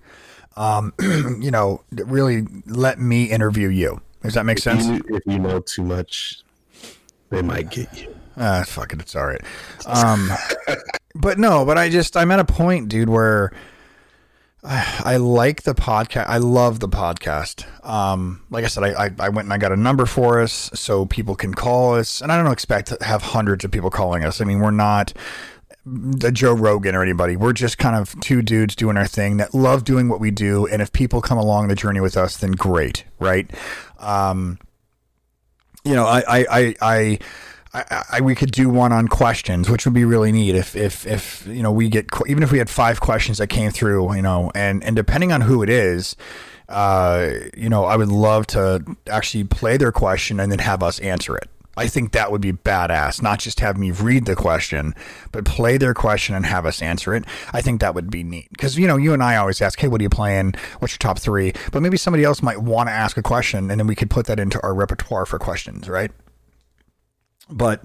[0.56, 4.00] Um, you know, really let me interview you.
[4.22, 4.86] Does that make if sense?
[4.86, 6.42] You, if you know too much,
[7.30, 8.14] they might get you.
[8.36, 9.42] Ah, fuck it, it's all right.
[9.86, 10.30] Um,
[11.14, 13.52] but no, but I just I'm at a point, dude, where
[14.62, 16.26] I, like the podcast.
[16.26, 17.64] I love the podcast.
[17.84, 20.70] Um, like I said, I, I, I, went and I got a number for us
[20.74, 22.20] so people can call us.
[22.20, 24.40] And I don't expect to have hundreds of people calling us.
[24.40, 25.14] I mean, we're not
[26.22, 27.36] a Joe Rogan or anybody.
[27.36, 30.66] We're just kind of two dudes doing our thing that love doing what we do.
[30.66, 33.50] And if people come along the journey with us, then great, right?
[33.98, 34.58] Um,
[35.84, 37.18] you know, I, I, I, I
[37.72, 40.56] I, I, we could do one on questions, which would be really neat.
[40.56, 43.70] If, if, if, you know, we get, even if we had five questions that came
[43.70, 46.16] through, you know, and, and depending on who it is,
[46.68, 50.98] uh, you know, I would love to actually play their question and then have us
[51.00, 51.48] answer it.
[51.76, 53.22] I think that would be badass.
[53.22, 54.94] Not just have me read the question,
[55.32, 57.24] but play their question and have us answer it.
[57.52, 59.88] I think that would be neat because you know you and I always ask, "Hey,
[59.88, 60.54] what are you playing?
[60.80, 61.54] What's your top three?
[61.72, 64.26] But maybe somebody else might want to ask a question, and then we could put
[64.26, 66.10] that into our repertoire for questions, right?
[67.50, 67.84] But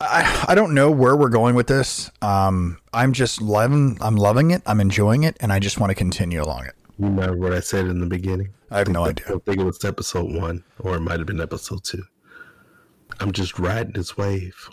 [0.00, 2.10] I, I don't know where we're going with this.
[2.20, 4.62] Um, I'm just loving I'm loving it.
[4.66, 6.74] I'm enjoying it, and I just want to continue along it.
[6.98, 8.50] You remember what I said in the beginning?
[8.70, 9.26] I have no idea.
[9.26, 12.02] I think it was episode one, or it might have been episode two.
[13.20, 14.68] I'm just riding this wave.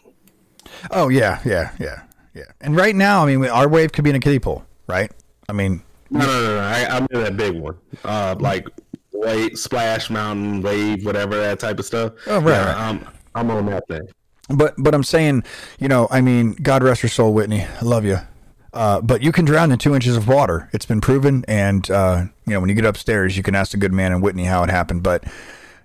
[0.92, 2.46] Oh yeah, yeah, yeah, yeah.
[2.62, 5.12] And right now, I mean, our wave could be in a kiddie pool, right?
[5.48, 6.62] I mean, no, no, no, no.
[6.62, 8.68] I, I'm in that big one, uh, like
[9.14, 12.14] wave, splash, mountain, wave, whatever that type of stuff.
[12.28, 12.78] Oh right, yeah, right.
[12.78, 14.08] I'm, I'm on that thing.
[14.50, 15.44] But but I'm saying,
[15.80, 17.64] you know, I mean, God rest your soul, Whitney.
[17.64, 18.18] I love you.
[18.74, 20.70] Uh, but you can drown in two inches of water.
[20.74, 21.44] It's been proven.
[21.48, 24.22] And, uh, you know, when you get upstairs, you can ask the good man and
[24.22, 25.02] Whitney how it happened.
[25.02, 25.24] But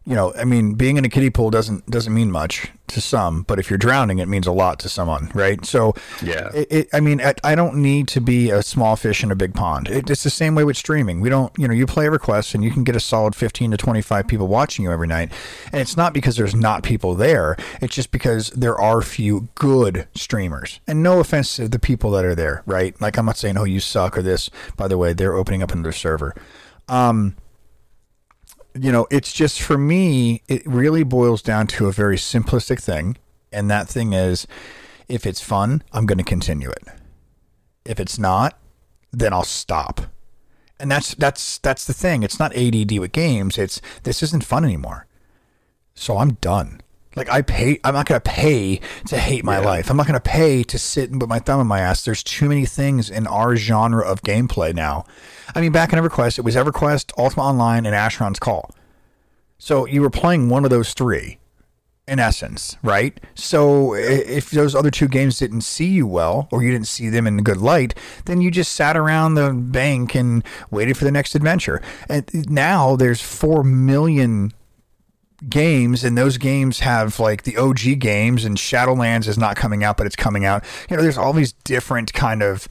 [0.06, 3.42] you know, I mean, being in a kiddie pool doesn't doesn't mean much to some,
[3.42, 5.64] but if you're drowning, it means a lot to someone, right?
[5.64, 9.24] So, yeah, it, it, I mean, I, I, don't need to be a small fish
[9.24, 9.88] in a big pond.
[9.88, 11.22] It, it's the same way with streaming.
[11.22, 13.70] We don't, you know, you play a request and you can get a solid 15
[13.70, 15.32] to 25 people watching you every night,
[15.72, 17.56] and it's not because there's not people there.
[17.80, 20.80] It's just because there are few good streamers.
[20.86, 23.00] And no offense to the people that are there, right?
[23.00, 24.50] Like I'm not saying, oh, you suck or this.
[24.76, 26.34] By the way, they're opening up another server.
[26.88, 27.36] Um,
[28.74, 33.16] you know, it's just for me, it really boils down to a very simplistic thing.
[33.52, 34.46] And that thing is
[35.08, 36.84] if it's fun, I'm going to continue it.
[37.84, 38.58] If it's not,
[39.12, 40.02] then I'll stop.
[40.80, 42.22] And that's that's that's the thing.
[42.22, 43.58] It's not ADD with games.
[43.58, 45.06] It's this isn't fun anymore.
[45.94, 46.80] So I'm done.
[47.16, 49.66] Like I pay I'm not going to pay to hate my yeah.
[49.66, 49.90] life.
[49.90, 52.04] I'm not going to pay to sit and put my thumb in my ass.
[52.04, 55.04] There's too many things in our genre of gameplay now
[55.54, 58.74] I mean, back in EverQuest, it was EverQuest, Ultima Online, and Asheron's Call.
[59.58, 61.38] So you were playing one of those three.
[62.06, 63.18] in essence, right?
[63.34, 67.26] So if those other two games didn't see you well, or you didn't see them
[67.26, 67.94] in a good light,
[68.26, 71.80] then you just sat around the bank and waited for the next adventure.
[72.08, 74.52] And now there's four million
[75.48, 79.96] games, and those games have like the OG games, and Shadowlands is not coming out,
[79.96, 80.64] but it's coming out.
[80.88, 82.68] You know, there's all these different kind of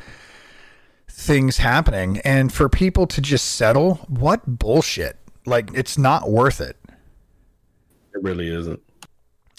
[1.09, 5.17] things happening, and for people to just settle, what bullshit!
[5.45, 6.77] Like it's not worth it.
[8.13, 8.81] It really isn't.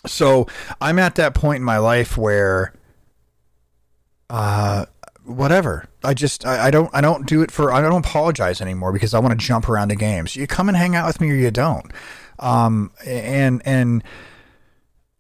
[0.07, 0.47] So
[0.81, 2.75] I'm at that point in my life where,
[4.29, 4.87] uh,
[5.25, 5.89] whatever.
[6.03, 9.15] I just I, I don't I don't do it for I don't apologize anymore because
[9.15, 10.37] I want to jump around to games.
[10.37, 11.91] You come and hang out with me or you don't.
[12.39, 14.03] Um, and and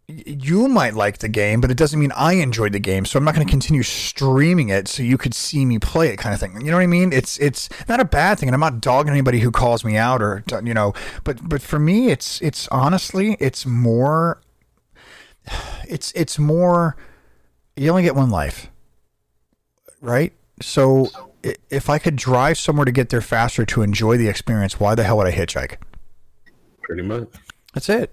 [0.06, 3.06] you might like the game, but it doesn't mean I enjoyed the game.
[3.06, 6.18] So I'm not going to continue streaming it so you could see me play it,
[6.18, 6.60] kind of thing.
[6.60, 7.12] You know what I mean?
[7.12, 10.20] It's it's not a bad thing, and I'm not dogging anybody who calls me out
[10.20, 10.92] or you know.
[11.24, 14.40] But but for me, it's it's honestly it's more.
[15.88, 16.96] It's it's more.
[17.76, 18.70] You only get one life,
[20.00, 20.32] right?
[20.62, 21.08] So
[21.70, 25.04] if I could drive somewhere to get there faster to enjoy the experience, why the
[25.04, 25.76] hell would I hitchhike?
[26.84, 27.28] Pretty much.
[27.74, 28.12] That's it.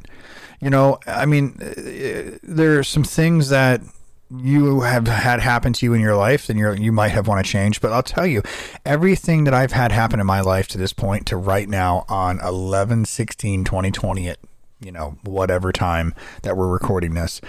[0.60, 3.81] You know, I mean, uh, there are some things that
[4.29, 7.45] you have had happen to you in your life and you're, you might have want
[7.45, 8.41] to change, but I'll tell you,
[8.86, 12.39] everything that I've had happen in my life to this point to right now on
[12.39, 14.39] 11 16 2020 at,
[14.79, 17.41] you know, whatever time that we're recording this,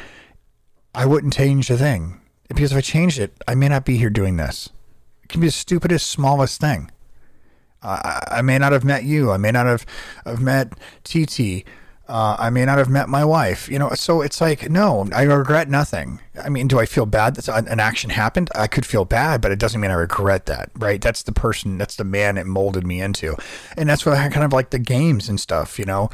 [0.94, 2.20] I wouldn't change a thing.
[2.48, 4.68] Because if I changed it, I may not be here doing this.
[5.22, 6.90] It can be the stupidest, smallest thing.
[7.82, 9.30] I, I may not have met you.
[9.30, 9.86] I may not have,
[10.24, 10.72] have met
[11.04, 11.64] TT.
[12.08, 13.68] Uh, I may not have met my wife.
[13.68, 16.20] You know, so it's like, no, I regret nothing.
[16.42, 18.50] I mean, do I feel bad that an action happened?
[18.54, 21.00] I could feel bad, but it doesn't mean I regret that, right?
[21.00, 23.36] That's the person, that's the man it molded me into.
[23.76, 26.10] And that's what I kind of like the games and stuff, you know?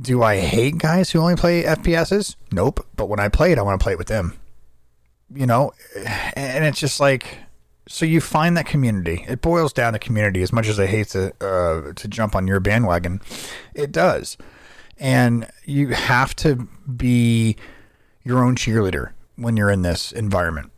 [0.00, 2.36] Do I hate guys who only play FPSs?
[2.50, 2.86] Nope.
[2.96, 4.38] But when I play it, I want to play it with them.
[5.34, 5.72] You know,
[6.34, 7.38] and it's just like,
[7.88, 9.24] so you find that community.
[9.28, 10.42] It boils down to community.
[10.42, 13.20] As much as I hate to uh, to jump on your bandwagon,
[13.74, 14.36] it does.
[14.98, 17.56] And you have to be
[18.22, 20.70] your own cheerleader when you're in this environment.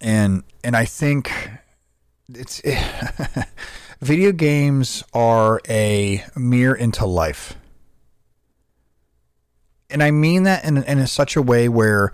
[0.00, 1.32] And and I think
[2.28, 2.60] it's
[4.00, 7.56] video games are a mirror into life.
[9.88, 12.12] And I mean that in, in such a way where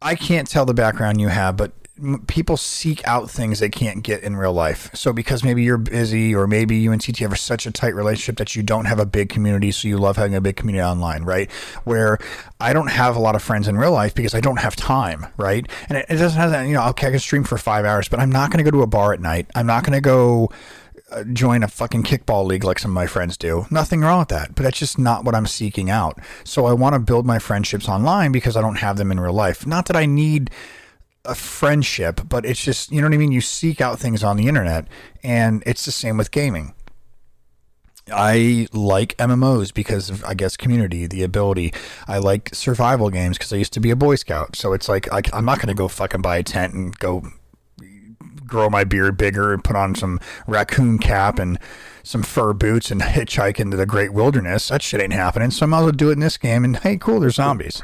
[0.00, 1.72] I can't tell the background you have, but
[2.26, 4.90] people seek out things they can't get in real life.
[4.94, 8.36] So because maybe you're busy or maybe you and TT have such a tight relationship
[8.38, 11.22] that you don't have a big community, so you love having a big community online,
[11.22, 11.50] right?
[11.84, 12.18] Where
[12.60, 15.26] I don't have a lot of friends in real life because I don't have time,
[15.36, 15.66] right?
[15.88, 18.08] And it, it doesn't have that, you know, okay, I can stream for five hours,
[18.08, 19.46] but I'm not going to go to a bar at night.
[19.54, 20.50] I'm not going to go
[21.12, 23.66] uh, join a fucking kickball league like some of my friends do.
[23.70, 26.18] Nothing wrong with that, but that's just not what I'm seeking out.
[26.42, 29.32] So I want to build my friendships online because I don't have them in real
[29.32, 29.64] life.
[29.64, 30.50] Not that I need
[31.24, 33.32] a friendship, but it's just, you know what I mean?
[33.32, 34.86] You seek out things on the internet,
[35.22, 36.74] and it's the same with gaming.
[38.12, 41.72] I like MMOs because of, I guess, community, the ability.
[42.06, 44.56] I like survival games because I used to be a Boy Scout.
[44.56, 47.22] So it's like, I, I'm not going to go fucking buy a tent and go
[48.46, 51.58] grow my beard bigger and put on some raccoon cap and
[52.02, 54.68] some fur boots and hitchhike into the great wilderness.
[54.68, 55.50] That shit ain't happening.
[55.50, 56.64] So I might as well do it in this game.
[56.64, 57.82] And hey, cool, there's zombies,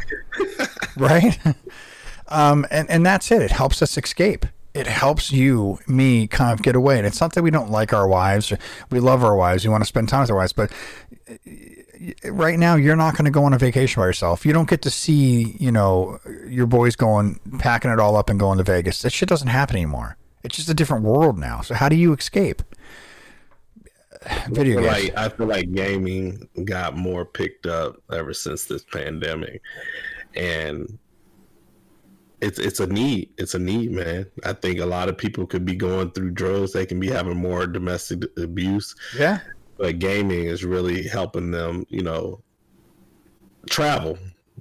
[0.97, 1.39] right?
[2.31, 3.43] um, and and that's it.
[3.43, 4.47] It helps us escape.
[4.73, 6.97] It helps you, me, kind of get away.
[6.99, 8.53] And it's not that we don't like our wives.
[8.53, 8.59] Or
[8.91, 9.65] we love our wives.
[9.65, 10.71] We want to spend time with our wives, but
[12.25, 14.47] right now you're not going to go on a vacation by yourself.
[14.47, 18.39] You don't get to see, you know, your boys going packing it all up and
[18.39, 19.03] going to Vegas.
[19.03, 20.17] That shit doesn't happen anymore.
[20.43, 21.61] It's just a different world now.
[21.61, 22.63] So how do you escape?
[24.51, 25.15] Video I games.
[25.15, 29.63] like I feel like gaming got more picked up ever since this pandemic,
[30.35, 30.99] and
[32.41, 33.31] it's it's a need.
[33.39, 34.27] It's a need, man.
[34.45, 36.73] I think a lot of people could be going through drugs.
[36.73, 39.41] They can be having more domestic abuse, yeah.
[39.77, 41.87] but gaming is really helping them.
[41.89, 42.43] You know,
[43.69, 44.19] travel.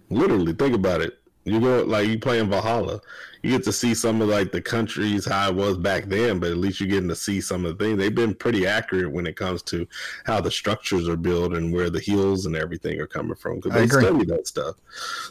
[0.09, 1.19] Literally, think about it.
[1.45, 2.99] You go like you playing Valhalla.
[3.41, 6.51] You get to see some of like the countries how it was back then, but
[6.51, 7.97] at least you're getting to see some of the things.
[7.97, 9.87] They've been pretty accurate when it comes to
[10.25, 13.73] how the structures are built and where the hills and everything are coming from because
[13.73, 14.75] they study that stuff.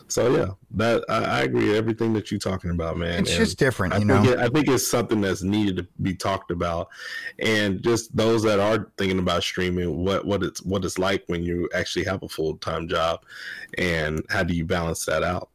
[0.09, 3.21] So yeah, that I, I agree with everything that you're talking about, man.
[3.21, 4.33] It's And just different, I you think know.
[4.33, 6.89] it, I think it's something that's needed to be talked about,
[7.39, 11.43] and just those that are thinking about streaming, what what it's what it's like when
[11.43, 13.21] you actually have a full time job,
[13.77, 15.51] and how do you balance that out?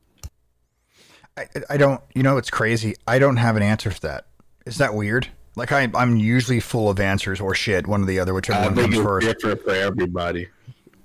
[1.38, 2.96] I, I don't, you know, it's crazy.
[3.08, 4.26] I don't have an answer for that.
[4.66, 5.28] Is that weird?
[5.56, 8.66] Like I, I'm usually full of answers or shit, one or the other, whichever I
[8.68, 9.28] one comes first.
[9.28, 10.48] different for everybody.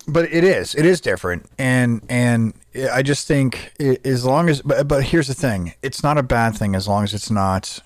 [0.07, 2.55] but it is it is different and and
[2.95, 3.73] i just think
[4.07, 7.05] as long as but, but here's the thing it's not a bad thing as long
[7.05, 7.79] as it's not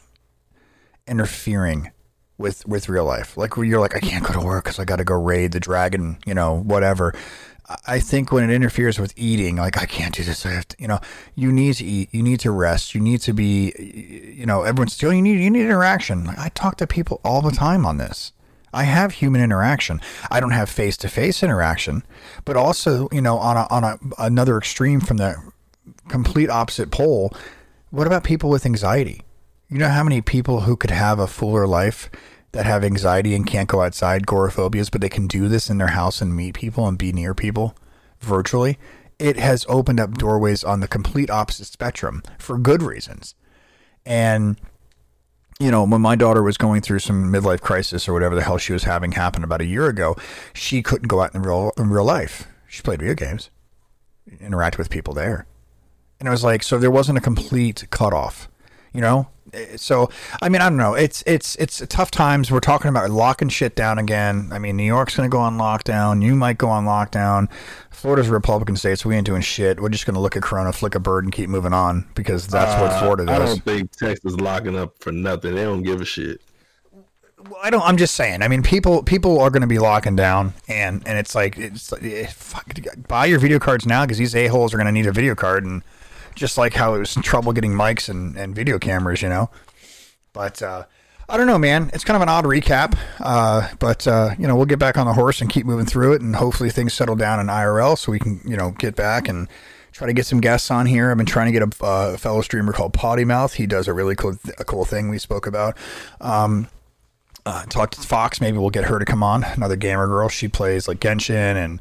[1.08, 1.90] interfering
[2.38, 4.84] with with real life like where you're like i can't go to work because i
[4.84, 7.12] got to go raid the dragon you know whatever
[7.86, 10.76] I think when it interferes with eating, like I can't do this, I have to,
[10.78, 11.00] you know,
[11.34, 13.72] you need to eat, you need to rest, you need to be,
[14.36, 16.28] you know, everyone's still, you need, you need interaction.
[16.36, 18.32] I talk to people all the time on this.
[18.74, 20.00] I have human interaction.
[20.30, 22.02] I don't have face to face interaction,
[22.44, 25.36] but also, you know, on a, on a, another extreme from the
[26.08, 27.32] complete opposite pole,
[27.90, 29.22] what about people with anxiety?
[29.68, 32.10] You know how many people who could have a fuller life
[32.52, 35.88] that have anxiety and can't go outside, agoraphobias, but they can do this in their
[35.88, 37.76] house and meet people and be near people
[38.20, 38.78] virtually?
[39.18, 43.34] It has opened up doorways on the complete opposite spectrum for good reasons.
[44.04, 44.58] And
[45.62, 48.58] you know, when my daughter was going through some midlife crisis or whatever the hell
[48.58, 50.16] she was having happen about a year ago,
[50.52, 52.48] she couldn't go out in real in real life.
[52.66, 53.50] She played video games,
[54.40, 55.46] interact with people there,
[56.18, 58.48] and it was like so there wasn't a complete cutoff.
[58.92, 59.28] You know,
[59.76, 60.94] so I mean I don't know.
[60.94, 62.50] It's it's it's tough times.
[62.50, 64.48] We're talking about locking shit down again.
[64.52, 66.22] I mean New York's going to go on lockdown.
[66.22, 67.48] You might go on lockdown.
[67.90, 69.80] Florida's a Republican state, so we ain't doing shit.
[69.80, 72.48] We're just going to look at Corona, flick a bird, and keep moving on because
[72.48, 73.40] that's what Florida does.
[73.40, 75.54] I don't think Texas locking up for nothing.
[75.54, 76.40] They don't give a shit.
[77.48, 77.82] Well, I don't.
[77.82, 78.42] I'm just saying.
[78.42, 81.92] I mean, people people are going to be locking down, and and it's like it's
[81.92, 82.72] like, eh, fuck,
[83.06, 85.34] buy your video cards now because these a holes are going to need a video
[85.34, 85.82] card, and
[86.34, 89.50] just like how it was trouble getting mics and and video cameras, you know.
[90.32, 90.84] But uh,
[91.28, 91.90] I don't know, man.
[91.92, 95.06] It's kind of an odd recap, uh, but uh, you know we'll get back on
[95.06, 98.12] the horse and keep moving through it, and hopefully things settle down in IRL so
[98.12, 99.48] we can you know get back and
[99.92, 101.10] try to get some guests on here.
[101.10, 103.54] I've been trying to get a, uh, fellow streamer called Potty Mouth.
[103.54, 105.76] He does a really cool a cool thing we spoke about.
[106.20, 106.68] Um,
[107.44, 108.40] uh, talk to Fox.
[108.40, 109.44] Maybe we'll get her to come on.
[109.44, 110.28] Another gamer girl.
[110.28, 111.80] She plays like Genshin and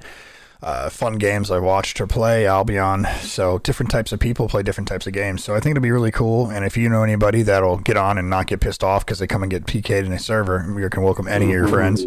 [0.62, 1.50] uh, fun games.
[1.50, 3.08] I watched her play Albion.
[3.22, 5.44] So different types of people play different types of games.
[5.44, 6.50] So I think it'll be really cool.
[6.50, 9.28] And if you know anybody that'll get on and not get pissed off because they
[9.28, 12.06] come and get PK'd in a server, you can welcome any of your friends.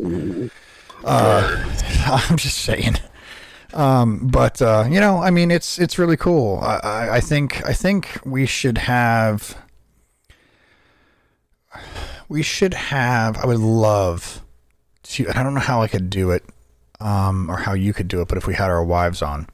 [1.05, 1.65] Uh,
[2.31, 2.97] I'm just saying.
[3.73, 6.61] Um, but uh, you know, I mean, it's it's really cool.
[6.61, 9.59] I, I, I think I think we should have
[12.29, 13.37] we should have.
[13.37, 14.43] I would love
[15.05, 15.29] to.
[15.35, 16.45] I don't know how I could do it,
[17.05, 19.47] um, or how you could do it, but if we had our wives on,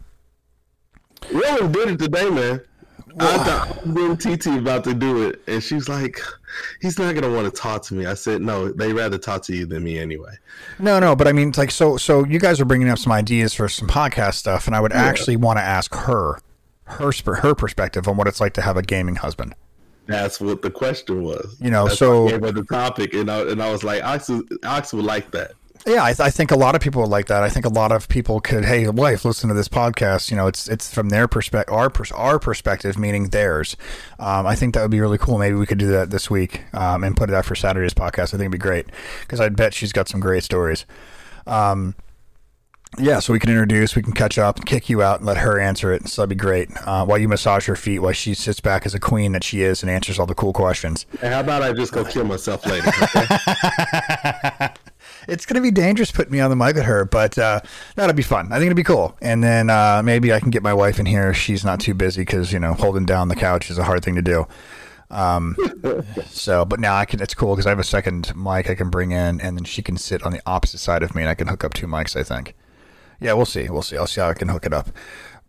[1.31, 2.61] Rowan did it today, man.
[3.19, 6.21] I thought when TT about to do it, and she's like,
[6.81, 9.55] "He's not gonna want to talk to me." I said, "No, they rather talk to
[9.57, 10.37] you than me anyway."
[10.79, 13.13] no, no, but I mean, it's like, so, so you guys are bringing up some
[13.13, 16.39] ideas for some podcast stuff, and I would actually want to ask her,
[16.85, 19.55] her, her perspective on what it's like to have a gaming husband.
[20.07, 21.57] That's what the question was.
[21.61, 24.05] You know, That's so- I gave her the topic, and I and I was like,
[24.05, 24.31] "Ox,
[24.65, 25.53] Ox would like that."
[25.87, 27.43] Yeah, I, th- I think a lot of people would like that.
[27.43, 30.31] I think a lot of people could, hey, wife, listen to this podcast.
[30.31, 33.77] You know, it's it's from their perspective, our pers- our perspective, meaning theirs.
[34.19, 35.39] Um, I think that would be really cool.
[35.39, 38.35] Maybe we could do that this week um, and put it out for Saturday's podcast.
[38.35, 38.87] I think it'd be great
[39.23, 40.85] because I bet she's got some great stories.
[41.47, 41.95] Um,
[42.99, 45.61] yeah, so we can introduce, we can catch up, kick you out, and let her
[45.61, 46.09] answer it.
[46.09, 46.69] So that'd be great.
[46.85, 49.63] Uh, while you massage her feet, while she sits back as a queen that she
[49.63, 51.07] is and answers all the cool questions.
[51.23, 52.89] And how about I just go kill myself later?
[53.17, 54.69] okay?
[55.31, 57.61] It's going to be dangerous putting me on the mic with her, but uh,
[57.95, 58.53] that'll be fun.
[58.53, 59.17] I think it'll be cool.
[59.23, 61.31] And then uh, maybe I can get my wife in here.
[61.31, 64.05] if She's not too busy because you know holding down the couch is a hard
[64.05, 64.47] thing to do.
[65.11, 65.57] Um,
[66.27, 67.21] so, but now I can.
[67.21, 69.83] It's cool because I have a second mic I can bring in, and then she
[69.83, 72.17] can sit on the opposite side of me, and I can hook up two mics.
[72.17, 72.55] I think.
[73.21, 73.69] Yeah, we'll see.
[73.69, 73.97] We'll see.
[73.97, 74.89] I'll see how I can hook it up.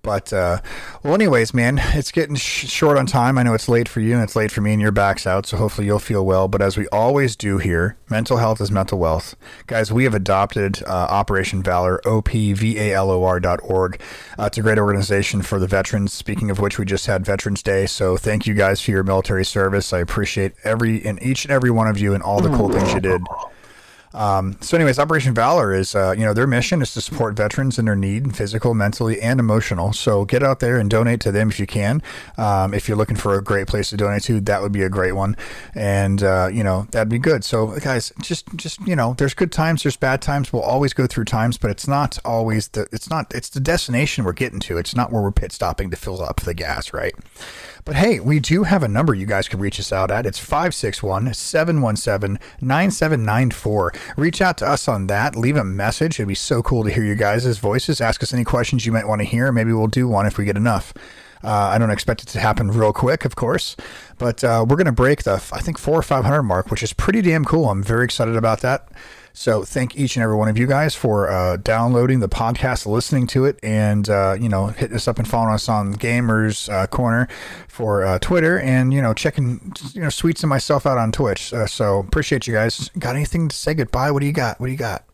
[0.03, 0.61] But uh,
[1.03, 3.37] well, anyways, man, it's getting sh- short on time.
[3.37, 5.45] I know it's late for you and it's late for me, and your back's out.
[5.45, 6.47] So hopefully you'll feel well.
[6.47, 9.35] But as we always do here, mental health is mental wealth,
[9.67, 9.91] guys.
[9.91, 14.01] We have adopted uh, Operation Valor, O P V A L O R dot org.
[14.39, 16.13] Uh, it's a great organization for the veterans.
[16.13, 19.45] Speaking of which, we just had Veterans Day, so thank you guys for your military
[19.45, 19.93] service.
[19.93, 22.93] I appreciate every and each and every one of you and all the cool things
[22.93, 23.21] you did.
[24.13, 27.79] Um, so, anyways, Operation Valor is, uh, you know, their mission is to support veterans
[27.79, 29.93] in their need, physical, mentally, and emotional.
[29.93, 32.01] So, get out there and donate to them if you can.
[32.37, 34.89] Um, if you're looking for a great place to donate to, that would be a
[34.89, 35.37] great one,
[35.75, 37.43] and uh, you know that'd be good.
[37.43, 40.51] So, guys, just, just you know, there's good times, there's bad times.
[40.51, 44.23] We'll always go through times, but it's not always the, it's not, it's the destination
[44.23, 44.77] we're getting to.
[44.77, 47.13] It's not where we're pit stopping to fill up the gas, right?
[47.83, 50.25] But hey, we do have a number you guys can reach us out at.
[50.25, 53.93] It's 561 717 9794.
[54.17, 55.35] Reach out to us on that.
[55.35, 56.19] Leave a message.
[56.19, 57.99] It'd be so cool to hear you guys' voices.
[57.99, 59.51] Ask us any questions you might want to hear.
[59.51, 60.93] Maybe we'll do one if we get enough.
[61.43, 63.75] Uh, I don't expect it to happen real quick, of course,
[64.19, 66.83] but uh, we're going to break the I think four or five hundred mark, which
[66.83, 67.69] is pretty damn cool.
[67.69, 68.87] I'm very excited about that.
[69.33, 73.27] So thank each and every one of you guys for uh, downloading the podcast, listening
[73.27, 76.87] to it, and uh, you know hitting us up and following us on Gamers uh,
[76.87, 77.27] Corner
[77.67, 81.53] for uh, Twitter, and you know checking you know Sweets and myself out on Twitch.
[81.53, 82.89] Uh, so appreciate you guys.
[82.99, 84.11] Got anything to say goodbye?
[84.11, 84.59] What do you got?
[84.59, 85.05] What do you got?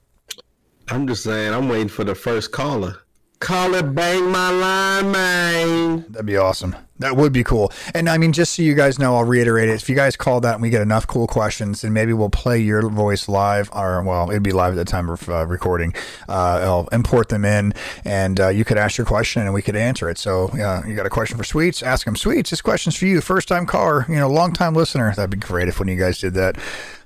[0.89, 2.97] I'm just saying, I'm waiting for the first caller.
[3.39, 6.05] Call it, bang my line, man.
[6.09, 6.75] That'd be awesome.
[6.99, 7.71] That would be cool.
[7.93, 9.73] And I mean, just so you guys know, I'll reiterate it.
[9.73, 12.59] If you guys call that and we get enough cool questions, then maybe we'll play
[12.59, 15.93] your voice live, or well, it'd be live at the time of uh, recording.
[16.27, 17.73] Uh, I'll import them in,
[18.03, 20.17] and uh, you could ask your question and we could answer it.
[20.17, 21.83] So, uh, you got a question for Sweets?
[21.83, 22.49] Ask him, Sweets.
[22.49, 25.13] This question's for you, first time caller, you know, long time listener.
[25.13, 26.57] That'd be great if when you guys did that.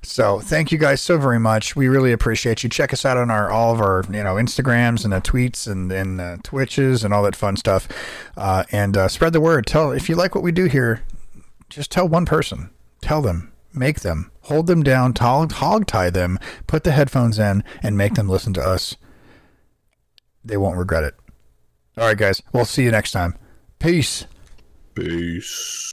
[0.04, 1.76] So thank you guys so very much.
[1.76, 2.70] We really appreciate you.
[2.70, 5.92] Check us out on our all of our you know Instagrams and the tweets and
[5.92, 7.88] and uh, Twitches and all that fun stuff.
[8.36, 9.68] Uh, and uh, spread the word.
[9.82, 11.02] Tell if you like what we do here,
[11.68, 12.70] just tell one person.
[13.02, 13.52] Tell them.
[13.74, 14.32] Make them.
[14.42, 15.16] Hold them down.
[15.16, 16.38] Hog, hog tie them.
[16.68, 18.96] Put the headphones in and make them listen to us.
[20.46, 21.16] They won't regret it.
[21.98, 22.44] All right, guys.
[22.54, 23.36] We'll see you next time.
[23.80, 24.28] Peace.
[24.94, 25.92] Peace.